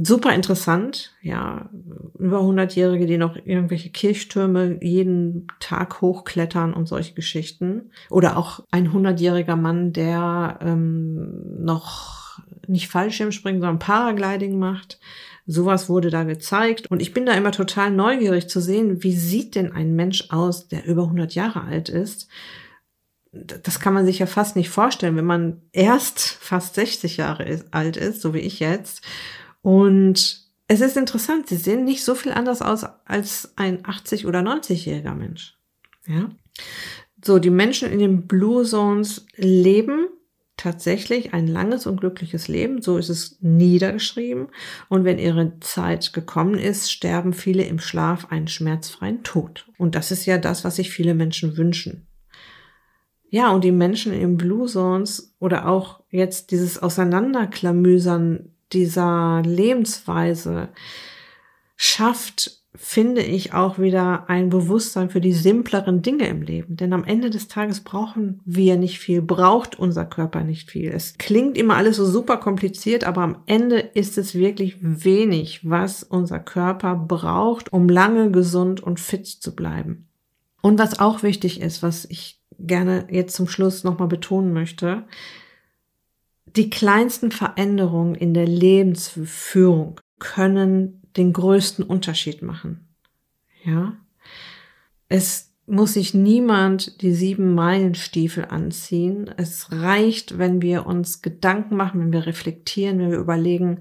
Super 0.00 0.34
interessant, 0.34 1.16
ja, 1.22 1.70
über 2.18 2.40
100-Jährige, 2.40 3.06
die 3.06 3.18
noch 3.18 3.34
irgendwelche 3.34 3.90
Kirchtürme 3.90 4.78
jeden 4.82 5.48
Tag 5.58 6.02
hochklettern 6.02 6.74
und 6.74 6.86
solche 6.86 7.14
Geschichten. 7.14 7.90
Oder 8.10 8.36
auch 8.36 8.60
ein 8.70 8.92
100-jähriger 8.92 9.56
Mann, 9.56 9.92
der 9.92 10.58
ähm, 10.60 11.64
noch 11.64 12.25
nicht 12.68 12.88
Fallschirmspringen, 12.88 13.60
sondern 13.60 13.78
Paragliding 13.78 14.58
macht. 14.58 14.98
Sowas 15.46 15.88
wurde 15.88 16.10
da 16.10 16.24
gezeigt 16.24 16.90
und 16.90 17.00
ich 17.00 17.12
bin 17.12 17.24
da 17.24 17.32
immer 17.32 17.52
total 17.52 17.92
neugierig 17.92 18.48
zu 18.48 18.60
sehen, 18.60 19.02
wie 19.04 19.12
sieht 19.16 19.54
denn 19.54 19.72
ein 19.72 19.94
Mensch 19.94 20.30
aus, 20.30 20.66
der 20.68 20.86
über 20.86 21.04
100 21.04 21.34
Jahre 21.34 21.62
alt 21.62 21.88
ist. 21.88 22.28
Das 23.32 23.78
kann 23.78 23.94
man 23.94 24.06
sich 24.06 24.18
ja 24.18 24.26
fast 24.26 24.56
nicht 24.56 24.70
vorstellen, 24.70 25.16
wenn 25.16 25.24
man 25.26 25.62
erst 25.72 26.20
fast 26.20 26.74
60 26.74 27.18
Jahre 27.18 27.64
alt 27.70 27.96
ist, 27.96 28.22
so 28.22 28.34
wie 28.34 28.40
ich 28.40 28.58
jetzt. 28.58 29.02
Und 29.62 30.46
es 30.68 30.80
ist 30.80 30.96
interessant, 30.96 31.48
sie 31.48 31.56
sehen 31.56 31.84
nicht 31.84 32.02
so 32.02 32.14
viel 32.14 32.32
anders 32.32 32.60
aus 32.60 32.84
als 33.04 33.52
ein 33.56 33.86
80 33.86 34.26
oder 34.26 34.40
90-jähriger 34.40 35.14
Mensch. 35.14 35.56
Ja. 36.06 36.30
So, 37.24 37.38
die 37.38 37.50
Menschen 37.50 37.90
in 37.90 37.98
den 37.98 38.26
Blue 38.26 38.64
Zones 38.64 39.26
leben 39.36 40.06
tatsächlich 40.56 41.34
ein 41.34 41.46
langes 41.46 41.86
und 41.86 42.00
glückliches 42.00 42.48
Leben, 42.48 42.80
so 42.80 42.96
ist 42.96 43.10
es 43.10 43.38
niedergeschrieben. 43.40 44.48
Und 44.88 45.04
wenn 45.04 45.18
ihre 45.18 45.60
Zeit 45.60 46.12
gekommen 46.12 46.54
ist, 46.54 46.90
sterben 46.90 47.32
viele 47.32 47.64
im 47.64 47.78
Schlaf 47.78 48.30
einen 48.30 48.48
schmerzfreien 48.48 49.22
Tod. 49.22 49.66
Und 49.76 49.94
das 49.94 50.10
ist 50.10 50.24
ja 50.26 50.38
das, 50.38 50.64
was 50.64 50.76
sich 50.76 50.90
viele 50.90 51.14
Menschen 51.14 51.56
wünschen. 51.56 52.06
Ja, 53.28 53.50
und 53.50 53.64
die 53.64 53.72
Menschen 53.72 54.12
im 54.12 54.36
Blue 54.36 54.66
Zones 54.66 55.34
oder 55.38 55.68
auch 55.68 56.00
jetzt 56.10 56.52
dieses 56.52 56.82
Auseinanderklamüsern 56.82 58.52
dieser 58.72 59.42
Lebensweise 59.44 60.68
schafft 61.76 62.62
finde 62.76 63.22
ich 63.22 63.54
auch 63.54 63.78
wieder 63.78 64.28
ein 64.28 64.50
Bewusstsein 64.50 65.10
für 65.10 65.20
die 65.20 65.32
simpleren 65.32 66.02
Dinge 66.02 66.28
im 66.28 66.42
Leben. 66.42 66.76
Denn 66.76 66.92
am 66.92 67.04
Ende 67.04 67.30
des 67.30 67.48
Tages 67.48 67.80
brauchen 67.80 68.40
wir 68.44 68.76
nicht 68.76 68.98
viel, 68.98 69.22
braucht 69.22 69.78
unser 69.78 70.04
Körper 70.04 70.44
nicht 70.44 70.70
viel. 70.70 70.90
Es 70.90 71.18
klingt 71.18 71.56
immer 71.56 71.76
alles 71.76 71.96
so 71.96 72.04
super 72.04 72.36
kompliziert, 72.36 73.04
aber 73.04 73.22
am 73.22 73.38
Ende 73.46 73.78
ist 73.78 74.18
es 74.18 74.34
wirklich 74.34 74.76
wenig, 74.80 75.68
was 75.68 76.02
unser 76.02 76.38
Körper 76.38 76.94
braucht, 76.94 77.72
um 77.72 77.88
lange 77.88 78.30
gesund 78.30 78.82
und 78.82 79.00
fit 79.00 79.26
zu 79.26 79.54
bleiben. 79.54 80.08
Und 80.62 80.78
was 80.78 80.98
auch 80.98 81.22
wichtig 81.22 81.60
ist, 81.60 81.82
was 81.82 82.04
ich 82.04 82.40
gerne 82.58 83.06
jetzt 83.10 83.36
zum 83.36 83.48
Schluss 83.48 83.84
nochmal 83.84 84.08
betonen 84.08 84.52
möchte, 84.52 85.04
die 86.56 86.70
kleinsten 86.70 87.30
Veränderungen 87.30 88.14
in 88.14 88.34
der 88.34 88.46
Lebensführung 88.46 90.00
können 90.18 91.05
den 91.16 91.32
größten 91.32 91.84
Unterschied 91.84 92.42
machen. 92.42 92.88
Ja. 93.64 93.96
Es 95.08 95.52
muss 95.66 95.94
sich 95.94 96.14
niemand 96.14 97.02
die 97.02 97.12
sieben 97.12 97.54
Meilenstiefel 97.54 98.46
anziehen. 98.46 99.30
Es 99.36 99.72
reicht, 99.72 100.38
wenn 100.38 100.62
wir 100.62 100.86
uns 100.86 101.22
Gedanken 101.22 101.76
machen, 101.76 102.00
wenn 102.00 102.12
wir 102.12 102.26
reflektieren, 102.26 102.98
wenn 102.98 103.10
wir 103.10 103.18
überlegen 103.18 103.80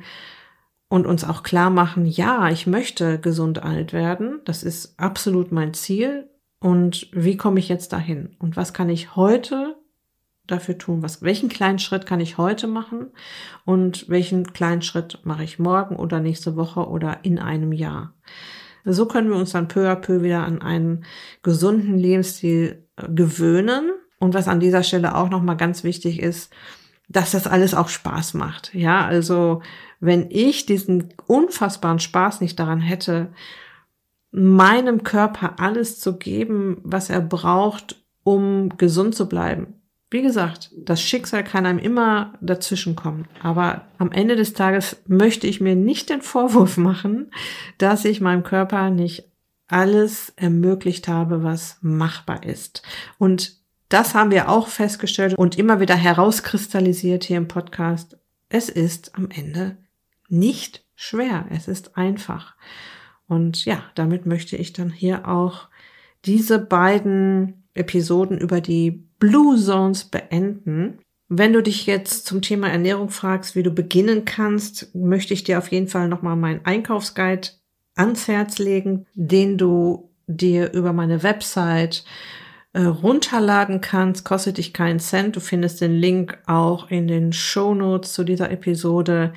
und 0.88 1.06
uns 1.06 1.24
auch 1.24 1.44
klar 1.44 1.70
machen, 1.70 2.06
ja, 2.06 2.50
ich 2.50 2.68
möchte 2.68 3.20
gesund 3.20 3.62
alt 3.62 3.94
werden. 3.94 4.42
Das 4.46 4.64
ist 4.64 5.00
absolut 5.00 5.52
mein 5.52 5.74
Ziel. 5.74 6.30
Und 6.60 7.10
wie 7.12 7.38
komme 7.38 7.60
ich 7.60 7.70
jetzt 7.70 7.94
dahin? 7.94 8.36
Und 8.40 8.58
was 8.58 8.74
kann 8.74 8.90
ich 8.90 9.16
heute 9.16 9.76
dafür 10.48 10.78
tun? 10.78 11.04
Was, 11.04 11.22
welchen 11.22 11.50
kleinen 11.50 11.80
Schritt 11.80 12.06
kann 12.06 12.20
ich 12.20 12.38
heute 12.38 12.68
machen 12.68 13.08
und 13.66 14.10
welchen 14.10 14.54
kleinen 14.54 14.82
Schritt 14.82 15.20
mache 15.24 15.44
ich 15.44 15.60
morgen 15.60 15.96
oder 15.96 16.20
nächste 16.20 16.56
Woche 16.56 16.88
oder 16.88 17.20
in 17.24 17.40
einem 17.40 17.72
Jahr? 17.72 18.14
So 18.86 19.08
können 19.08 19.30
wir 19.30 19.38
uns 19.38 19.52
dann 19.52 19.68
peu 19.68 19.90
à 19.90 19.96
peu 19.96 20.22
wieder 20.22 20.44
an 20.44 20.62
einen 20.62 21.06
gesunden 21.42 21.98
Lebensstil 21.98 22.84
äh, 22.98 23.10
gewöhnen. 23.10 23.92
Und 24.20 24.34
was 24.34 24.48
an 24.48 24.60
dieser 24.60 24.84
Stelle 24.84 25.16
auch 25.16 25.30
nochmal 25.30 25.58
ganz 25.58 25.84
wichtig 25.84 26.22
ist, 26.22 26.54
dass 27.10 27.32
das 27.32 27.48
alles 27.48 27.74
auch 27.74 27.90
Spaß 27.90 28.36
macht. 28.36 28.74
Ja, 28.74 29.06
also 29.06 29.62
wenn 30.00 30.30
ich 30.30 30.66
diesen 30.66 31.14
unfassbaren 31.28 32.00
Spaß 32.00 32.42
nicht 32.42 32.60
daran 32.60 32.80
hätte, 32.80 33.34
meinem 34.32 35.04
Körper 35.04 35.60
alles 35.60 36.00
zu 36.00 36.18
geben, 36.18 36.78
was 36.84 37.10
er 37.10 37.22
braucht, 37.22 38.04
um 38.24 38.70
gesund 38.78 39.16
zu 39.16 39.30
bleiben, 39.30 39.75
wie 40.16 40.22
gesagt, 40.22 40.72
das 40.78 41.02
Schicksal 41.02 41.44
kann 41.44 41.66
einem 41.66 41.78
immer 41.78 42.36
dazwischenkommen. 42.40 43.28
Aber 43.44 43.82
am 43.98 44.14
Ende 44.14 44.38
des 44.38 44.54
Tages 44.54 44.96
möchte 45.08 45.46
ich 45.46 45.60
mir 45.60 45.76
nicht 45.76 46.10
den 46.10 46.22
Vorwurf 46.22 46.78
machen, 46.78 47.32
dass 47.80 48.06
ich 48.06 48.22
meinem 48.22 48.44
Körper 48.44 48.92
nicht 48.92 49.30
alles 49.68 50.32
ermöglicht 50.38 51.10
habe, 51.10 51.44
was 51.44 51.80
machbar 51.82 52.46
ist. 52.46 52.82
Und 53.18 53.58
das 53.90 54.16
haben 54.16 54.32
wir 54.32 54.48
auch 54.48 54.70
festgestellt 54.70 55.38
und 55.38 55.58
immer 55.58 55.82
wieder 55.82 55.96
herauskristallisiert 55.96 57.26
hier 57.26 57.36
im 57.36 57.50
Podcast. 57.50 58.18
Es 58.48 58.70
ist 58.70 59.18
am 59.18 59.28
Ende 59.30 59.76
nicht 60.30 60.86
schwer. 60.96 61.46
Es 61.50 61.68
ist 61.68 61.98
einfach. 61.98 62.56
Und 63.28 63.66
ja, 63.66 63.84
damit 63.96 64.26
möchte 64.26 64.56
ich 64.56 64.72
dann 64.72 64.92
hier 64.92 65.28
auch 65.28 65.68
diese 66.24 66.58
beiden 66.58 67.66
Episoden 67.74 68.38
über 68.38 68.62
die 68.62 69.05
Blue 69.20 69.58
Zones 69.58 70.06
beenden. 70.06 71.00
Wenn 71.28 71.54
du 71.54 71.64
dich 71.64 71.86
jetzt 71.86 72.26
zum 72.26 72.42
Thema 72.42 72.70
Ernährung 72.70 73.10
fragst, 73.10 73.56
wie 73.56 73.64
du 73.64 73.72
beginnen 73.72 74.26
kannst, 74.26 74.94
möchte 74.94 75.34
ich 75.34 75.44
dir 75.44 75.58
auf 75.58 75.72
jeden 75.72 75.88
Fall 75.88 76.08
nochmal 76.08 76.36
meinen 76.36 76.64
Einkaufsguide 76.66 77.50
ans 77.96 78.28
Herz 78.28 78.60
legen, 78.60 79.06
den 79.16 79.58
du 79.58 80.12
dir 80.28 80.74
über 80.74 80.94
meine 80.94 81.24
Website 81.24 82.04
äh, 82.74 82.82
runterladen 82.82 83.82
kannst. 83.82 84.26
Kostet 84.26 84.58
dich 84.58 84.74
keinen 84.74 85.00
Cent. 85.00 85.36
Du 85.36 85.40
findest 85.40 85.82
den 85.82 85.96
Link 85.96 86.38
auch 86.46 86.92
in 86.92 87.08
den 87.08 87.34
Show 87.34 87.74
Notes 87.74 88.14
zu 88.14 88.24
dieser 88.24 88.52
Episode. 88.52 89.34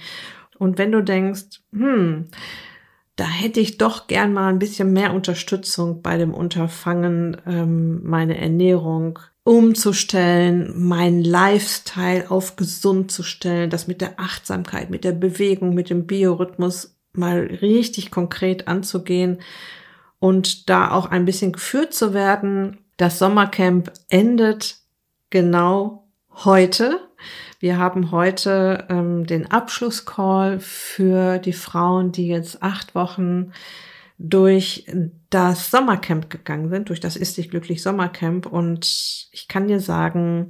Und 0.59 0.77
wenn 0.77 0.93
du 0.93 1.03
denkst, 1.03 1.61
hm, 1.73 2.27
da 3.17 3.25
hätte 3.25 3.61
ich 3.61 3.79
doch 3.79 4.07
gern 4.07 4.33
mal 4.33 4.49
ein 4.49 4.59
bisschen 4.59 4.93
mehr 4.93 5.15
Unterstützung 5.15 6.03
bei 6.03 6.19
dem 6.19 6.35
Unterfangen, 6.35 7.37
ähm, 7.47 8.01
meine 8.05 8.39
Ernährung 8.39 9.19
umzustellen, 9.49 10.75
meinen 10.77 11.25
Lifestyle 11.25 12.31
auf 12.31 12.57
gesund 12.57 13.11
zu 13.11 13.23
stellen, 13.23 13.71
das 13.71 13.87
mit 13.87 14.03
der 14.03 14.21
Achtsamkeit, 14.21 14.91
mit 14.91 15.05
der 15.05 15.13
Bewegung, 15.13 15.73
mit 15.73 15.89
dem 15.89 16.07
Biorhythmus 16.07 16.99
mal 17.15 17.39
richtig 17.63 18.11
konkret 18.11 18.69
anzugehen 18.69 19.39
und 20.19 20.69
da 20.69 20.91
auch 20.91 21.07
ein 21.07 21.25
bisschen 21.25 21.53
geführt 21.53 21.95
zu 21.95 22.13
werden. 22.13 22.77
Das 22.99 23.19
Sommercamp 23.19 23.91
endet 24.11 24.81
genau 25.31 26.07
heute. 26.45 27.01
Wir 27.59 27.79
haben 27.79 28.11
heute 28.11 28.87
ähm, 28.91 29.27
den 29.27 29.51
Abschlusscall 29.51 30.61
für 30.61 31.39
die 31.39 31.55
Frauen, 31.55 32.13
die 32.13 32.29
jetzt 32.29 32.63
acht 32.63 32.95
Wochen 32.95 33.53
durch 34.19 34.85
das 35.31 35.71
Sommercamp 35.71 36.31
gegangen 36.31 36.71
sind, 36.71 36.89
durch 36.89 37.01
das 37.01 37.17
Ist 37.17 37.37
dich 37.37 37.51
glücklich 37.51 37.83
Sommercamp. 37.83 38.47
Und 38.47 39.29
ich 39.33 39.49
kann 39.49 39.69
dir 39.69 39.81
sagen, 39.81 40.49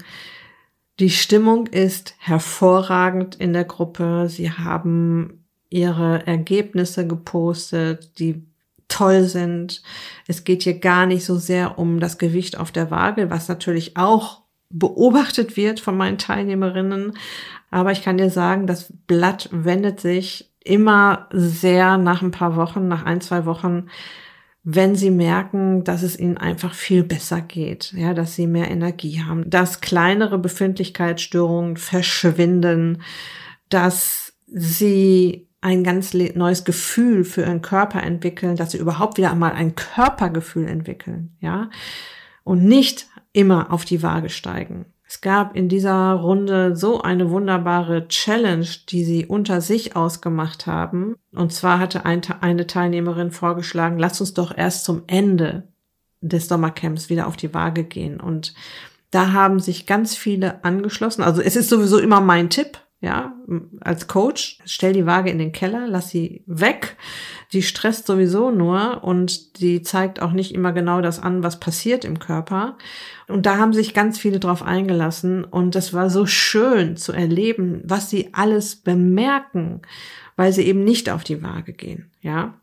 die 1.01 1.11
Stimmung 1.11 1.67
ist 1.67 2.15
hervorragend 2.19 3.37
in 3.37 3.53
der 3.53 3.65
Gruppe. 3.65 4.29
Sie 4.29 4.51
haben 4.51 5.45
ihre 5.71 6.27
Ergebnisse 6.27 7.07
gepostet, 7.07 8.19
die 8.19 8.47
toll 8.89 9.25
sind. 9.25 9.83
Es 10.27 10.45
geht 10.45 10.63
hier 10.63 10.79
gar 10.79 11.07
nicht 11.07 11.25
so 11.25 11.37
sehr 11.37 11.79
um 11.79 12.01
das 12.01 12.19
Gewicht 12.19 12.59
auf 12.59 12.73
der 12.73 12.91
Waage, 12.91 13.31
was 13.31 13.49
natürlich 13.49 13.97
auch 13.97 14.43
beobachtet 14.71 15.57
wird 15.57 15.81
von 15.81 15.97
meinen 15.97 16.19
Teilnehmerinnen. 16.19 17.17
Aber 17.71 17.93
ich 17.93 18.03
kann 18.03 18.19
dir 18.19 18.31
sagen, 18.31 18.67
das 18.67 18.93
Blatt 19.07 19.49
wendet 19.53 20.01
sich 20.01 20.51
immer 20.65 21.29
sehr 21.33 21.99
nach 21.99 22.23
ein 22.23 22.31
paar 22.31 22.57
Wochen, 22.57 22.89
nach 22.89 23.05
ein, 23.05 23.21
zwei 23.21 23.45
Wochen, 23.45 23.89
wenn 24.71 24.97
sie 24.97 25.11
merken, 25.11 25.83
dass 25.83 26.03
es 26.03 26.19
ihnen 26.19 26.37
einfach 26.37 26.75
viel 26.75 27.03
besser 27.03 27.41
geht, 27.41 27.95
ja, 27.97 28.13
dass 28.13 28.35
sie 28.35 28.47
mehr 28.47 28.71
Energie 28.71 29.23
haben, 29.23 29.49
dass 29.49 29.81
kleinere 29.81 30.37
Befindlichkeitsstörungen 30.37 31.79
verschwinden, 31.79 33.01
dass 33.71 34.35
sie 34.47 35.49
ein 35.63 35.85
ganz 35.85 36.13
neues 36.13 36.65
Gefühl 36.65 37.25
für 37.25 37.41
ihren 37.41 37.63
Körper 37.63 38.03
entwickeln, 38.03 38.57
dass 38.57 38.73
sie 38.73 38.79
überhaupt 38.79 39.17
wieder 39.17 39.33
einmal 39.33 39.53
ein 39.53 39.75
Körpergefühl 39.75 40.69
entwickeln, 40.69 41.35
ja, 41.41 41.71
und 42.45 42.63
nicht 42.63 43.07
immer 43.33 43.73
auf 43.73 43.87
die 43.87 44.03
Waage 44.03 44.29
steigen. 44.29 44.85
Es 45.11 45.23
gab 45.23 45.57
in 45.57 45.71
dieser 45.71 46.13
Runde 46.13 46.77
so 46.77 47.01
eine 47.01 47.31
wunderbare 47.31 48.09
Challenge, 48.09 48.67
die 48.91 49.05
sie 49.05 49.25
unter 49.25 49.63
sich 49.63 49.97
ausgemacht 49.97 50.67
haben. 50.67 51.17
Und 51.33 51.51
zwar 51.51 51.79
hatte 51.79 52.05
eine 52.05 52.67
Teilnehmerin 52.67 53.31
vorgeschlagen, 53.31 53.99
lass 53.99 54.21
uns 54.21 54.35
doch 54.35 54.55
erst 54.55 54.85
zum 54.85 55.05
Ende 55.07 55.67
des 56.21 56.47
Sommercamps 56.47 57.09
wieder 57.09 57.27
auf 57.27 57.39
die 57.39 57.55
Waage 57.55 57.85
gehen. 57.85 58.21
Und 58.21 58.53
da 59.11 59.33
haben 59.33 59.61
sich 59.61 59.87
ganz 59.87 60.15
viele 60.15 60.63
angeschlossen. 60.63 61.23
Also 61.23 61.41
es 61.41 61.57
ist 61.57 61.71
sowieso 61.71 61.99
immer 61.99 62.21
mein 62.21 62.51
Tipp, 62.51 62.79
ja, 63.01 63.33
als 63.81 64.09
Coach, 64.09 64.59
stell 64.65 64.93
die 64.93 65.07
Waage 65.07 65.31
in 65.31 65.39
den 65.39 65.53
Keller, 65.53 65.87
lass 65.87 66.11
sie 66.11 66.43
weg. 66.47 66.97
Die 67.53 67.63
stresst 67.63 68.07
sowieso 68.07 68.51
nur 68.51 69.05
und 69.05 69.61
die 69.61 69.83
zeigt 69.83 70.21
auch 70.21 70.33
nicht 70.33 70.53
immer 70.53 70.73
genau 70.73 71.01
das 71.01 71.21
an, 71.21 71.45
was 71.45 71.61
passiert 71.61 72.05
im 72.05 72.19
Körper. 72.19 72.77
Und 73.29 73.47
da 73.47 73.57
haben 73.57 73.73
sich 73.73 73.95
ganz 73.95 74.19
viele 74.19 74.41
drauf 74.41 74.65
eingelassen 74.65 75.45
und 75.45 75.77
das 75.77 75.95
war 75.95 76.11
so 76.11 76.27
schön 76.27 76.97
zu 76.97 77.13
erleben, 77.13 77.83
was 77.85 78.11
sie 78.11 78.31
alles 78.33 78.75
bemerken, 78.75 79.83
weil 80.35 80.53
sie 80.53 80.63
eben 80.63 80.83
nicht 80.83 81.09
auf 81.09 81.23
die 81.23 81.41
Waage 81.41 81.75
gehen, 81.75 82.11
ja. 82.21 82.55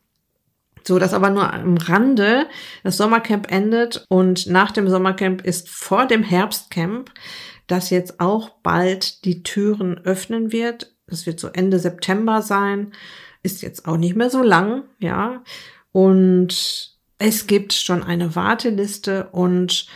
So, 0.87 0.99
das 0.99 1.15
aber 1.15 1.31
nur 1.31 1.51
am 1.51 1.77
Rande. 1.77 2.45
Das 2.83 2.97
Sommercamp 2.97 3.51
endet 3.51 4.05
und 4.07 4.45
nach 4.45 4.71
dem 4.71 4.87
Sommercamp 4.87 5.41
ist 5.41 5.67
vor 5.67 6.05
dem 6.05 6.21
Herbstcamp 6.21 7.09
das 7.67 7.89
jetzt 7.89 8.19
auch 8.19 8.49
bald 8.61 9.25
die 9.25 9.43
Türen 9.43 9.97
öffnen 9.99 10.51
wird. 10.51 10.95
Das 11.07 11.25
wird 11.25 11.39
so 11.39 11.47
Ende 11.49 11.79
September 11.79 12.41
sein. 12.41 12.91
Ist 13.43 13.61
jetzt 13.61 13.87
auch 13.87 13.97
nicht 13.97 14.15
mehr 14.15 14.29
so 14.29 14.41
lang, 14.41 14.83
ja. 14.99 15.43
Und 15.91 16.95
es 17.17 17.47
gibt 17.47 17.73
schon 17.73 18.03
eine 18.03 18.35
Warteliste 18.35 19.29
und 19.31 19.87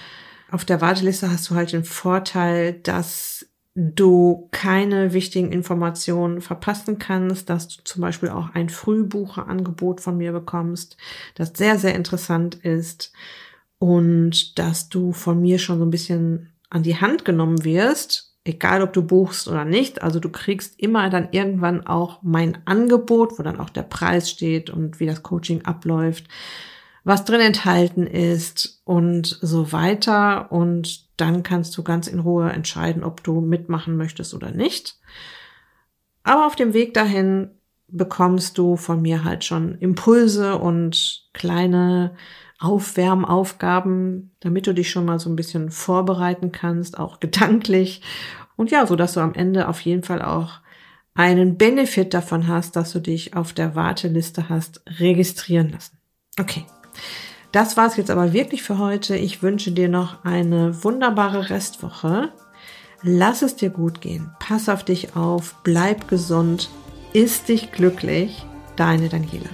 auf 0.51 0.65
der 0.65 0.81
Warteliste 0.81 1.29
hast 1.31 1.49
du 1.49 1.55
halt 1.55 1.73
den 1.73 1.83
Vorteil, 1.83 2.73
dass 2.73 3.45
du 3.75 4.49
keine 4.51 5.13
wichtigen 5.13 5.51
Informationen 5.51 6.41
verpassen 6.41 6.99
kannst, 6.99 7.49
dass 7.49 7.67
du 7.67 7.83
zum 7.83 8.01
Beispiel 8.01 8.29
auch 8.29 8.53
ein 8.53 8.69
Frühbucherangebot 8.69 10.01
von 10.01 10.17
mir 10.17 10.31
bekommst, 10.31 10.97
das 11.35 11.53
sehr, 11.55 11.77
sehr 11.77 11.95
interessant 11.95 12.55
ist 12.55 13.13
und 13.77 14.59
dass 14.59 14.89
du 14.89 15.13
von 15.13 15.39
mir 15.41 15.59
schon 15.59 15.79
so 15.79 15.85
ein 15.85 15.91
bisschen 15.91 16.48
an 16.69 16.83
die 16.83 16.99
Hand 16.99 17.25
genommen 17.25 17.63
wirst, 17.63 18.35
egal 18.43 18.81
ob 18.81 18.93
du 18.93 19.03
buchst 19.03 19.47
oder 19.47 19.65
nicht, 19.65 20.01
also 20.01 20.19
du 20.19 20.29
kriegst 20.29 20.79
immer 20.79 21.09
dann 21.09 21.29
irgendwann 21.31 21.85
auch 21.85 22.21
mein 22.21 22.57
Angebot, 22.65 23.37
wo 23.37 23.43
dann 23.43 23.59
auch 23.59 23.69
der 23.69 23.83
Preis 23.83 24.29
steht 24.29 24.69
und 24.69 24.99
wie 24.99 25.05
das 25.05 25.23
Coaching 25.23 25.65
abläuft, 25.65 26.25
was 27.03 27.25
drin 27.25 27.41
enthalten 27.41 28.07
ist 28.07 28.81
und 28.85 29.25
so 29.41 29.71
weiter. 29.71 30.51
Und 30.51 31.07
dann 31.19 31.43
kannst 31.43 31.77
du 31.77 31.83
ganz 31.83 32.07
in 32.07 32.19
Ruhe 32.19 32.49
entscheiden, 32.49 33.03
ob 33.03 33.23
du 33.23 33.41
mitmachen 33.41 33.97
möchtest 33.97 34.33
oder 34.33 34.51
nicht. 34.51 34.97
Aber 36.23 36.45
auf 36.45 36.55
dem 36.55 36.73
Weg 36.73 36.93
dahin 36.93 37.51
bekommst 37.87 38.57
du 38.57 38.75
von 38.75 39.01
mir 39.01 39.23
halt 39.23 39.43
schon 39.43 39.75
Impulse 39.79 40.57
und 40.57 41.27
kleine 41.33 42.15
Aufwärmaufgaben, 42.59 44.31
damit 44.41 44.67
du 44.67 44.73
dich 44.73 44.91
schon 44.91 45.05
mal 45.05 45.19
so 45.19 45.29
ein 45.29 45.35
bisschen 45.35 45.71
vorbereiten 45.71 46.51
kannst, 46.51 46.99
auch 46.99 47.19
gedanklich. 47.19 48.01
Und 48.55 48.71
ja, 48.71 48.85
so 48.85 48.95
dass 48.95 49.13
du 49.13 49.21
am 49.21 49.33
Ende 49.33 49.67
auf 49.67 49.79
jeden 49.81 50.03
Fall 50.03 50.21
auch 50.21 50.59
einen 51.13 51.57
Benefit 51.57 52.13
davon 52.13 52.47
hast, 52.47 52.75
dass 52.75 52.91
du 52.91 52.99
dich 52.99 53.35
auf 53.35 53.53
der 53.53 53.75
Warteliste 53.75 54.49
hast 54.49 54.81
registrieren 54.99 55.69
lassen. 55.69 55.97
Okay. 56.39 56.65
Das 57.51 57.77
war's 57.77 57.97
jetzt 57.97 58.11
aber 58.11 58.31
wirklich 58.31 58.61
für 58.61 58.77
heute. 58.77 59.15
Ich 59.15 59.41
wünsche 59.41 59.71
dir 59.71 59.89
noch 59.89 60.23
eine 60.23 60.83
wunderbare 60.83 61.49
Restwoche. 61.49 62.31
Lass 63.01 63.41
es 63.41 63.55
dir 63.55 63.69
gut 63.69 64.01
gehen. 64.01 64.31
Pass 64.39 64.69
auf 64.69 64.83
dich 64.83 65.15
auf. 65.15 65.55
Bleib 65.63 66.07
gesund. 66.07 66.69
Ist 67.13 67.49
dich 67.49 67.71
glücklich. 67.71 68.45
Deine 68.75 69.09
Daniela. 69.09 69.49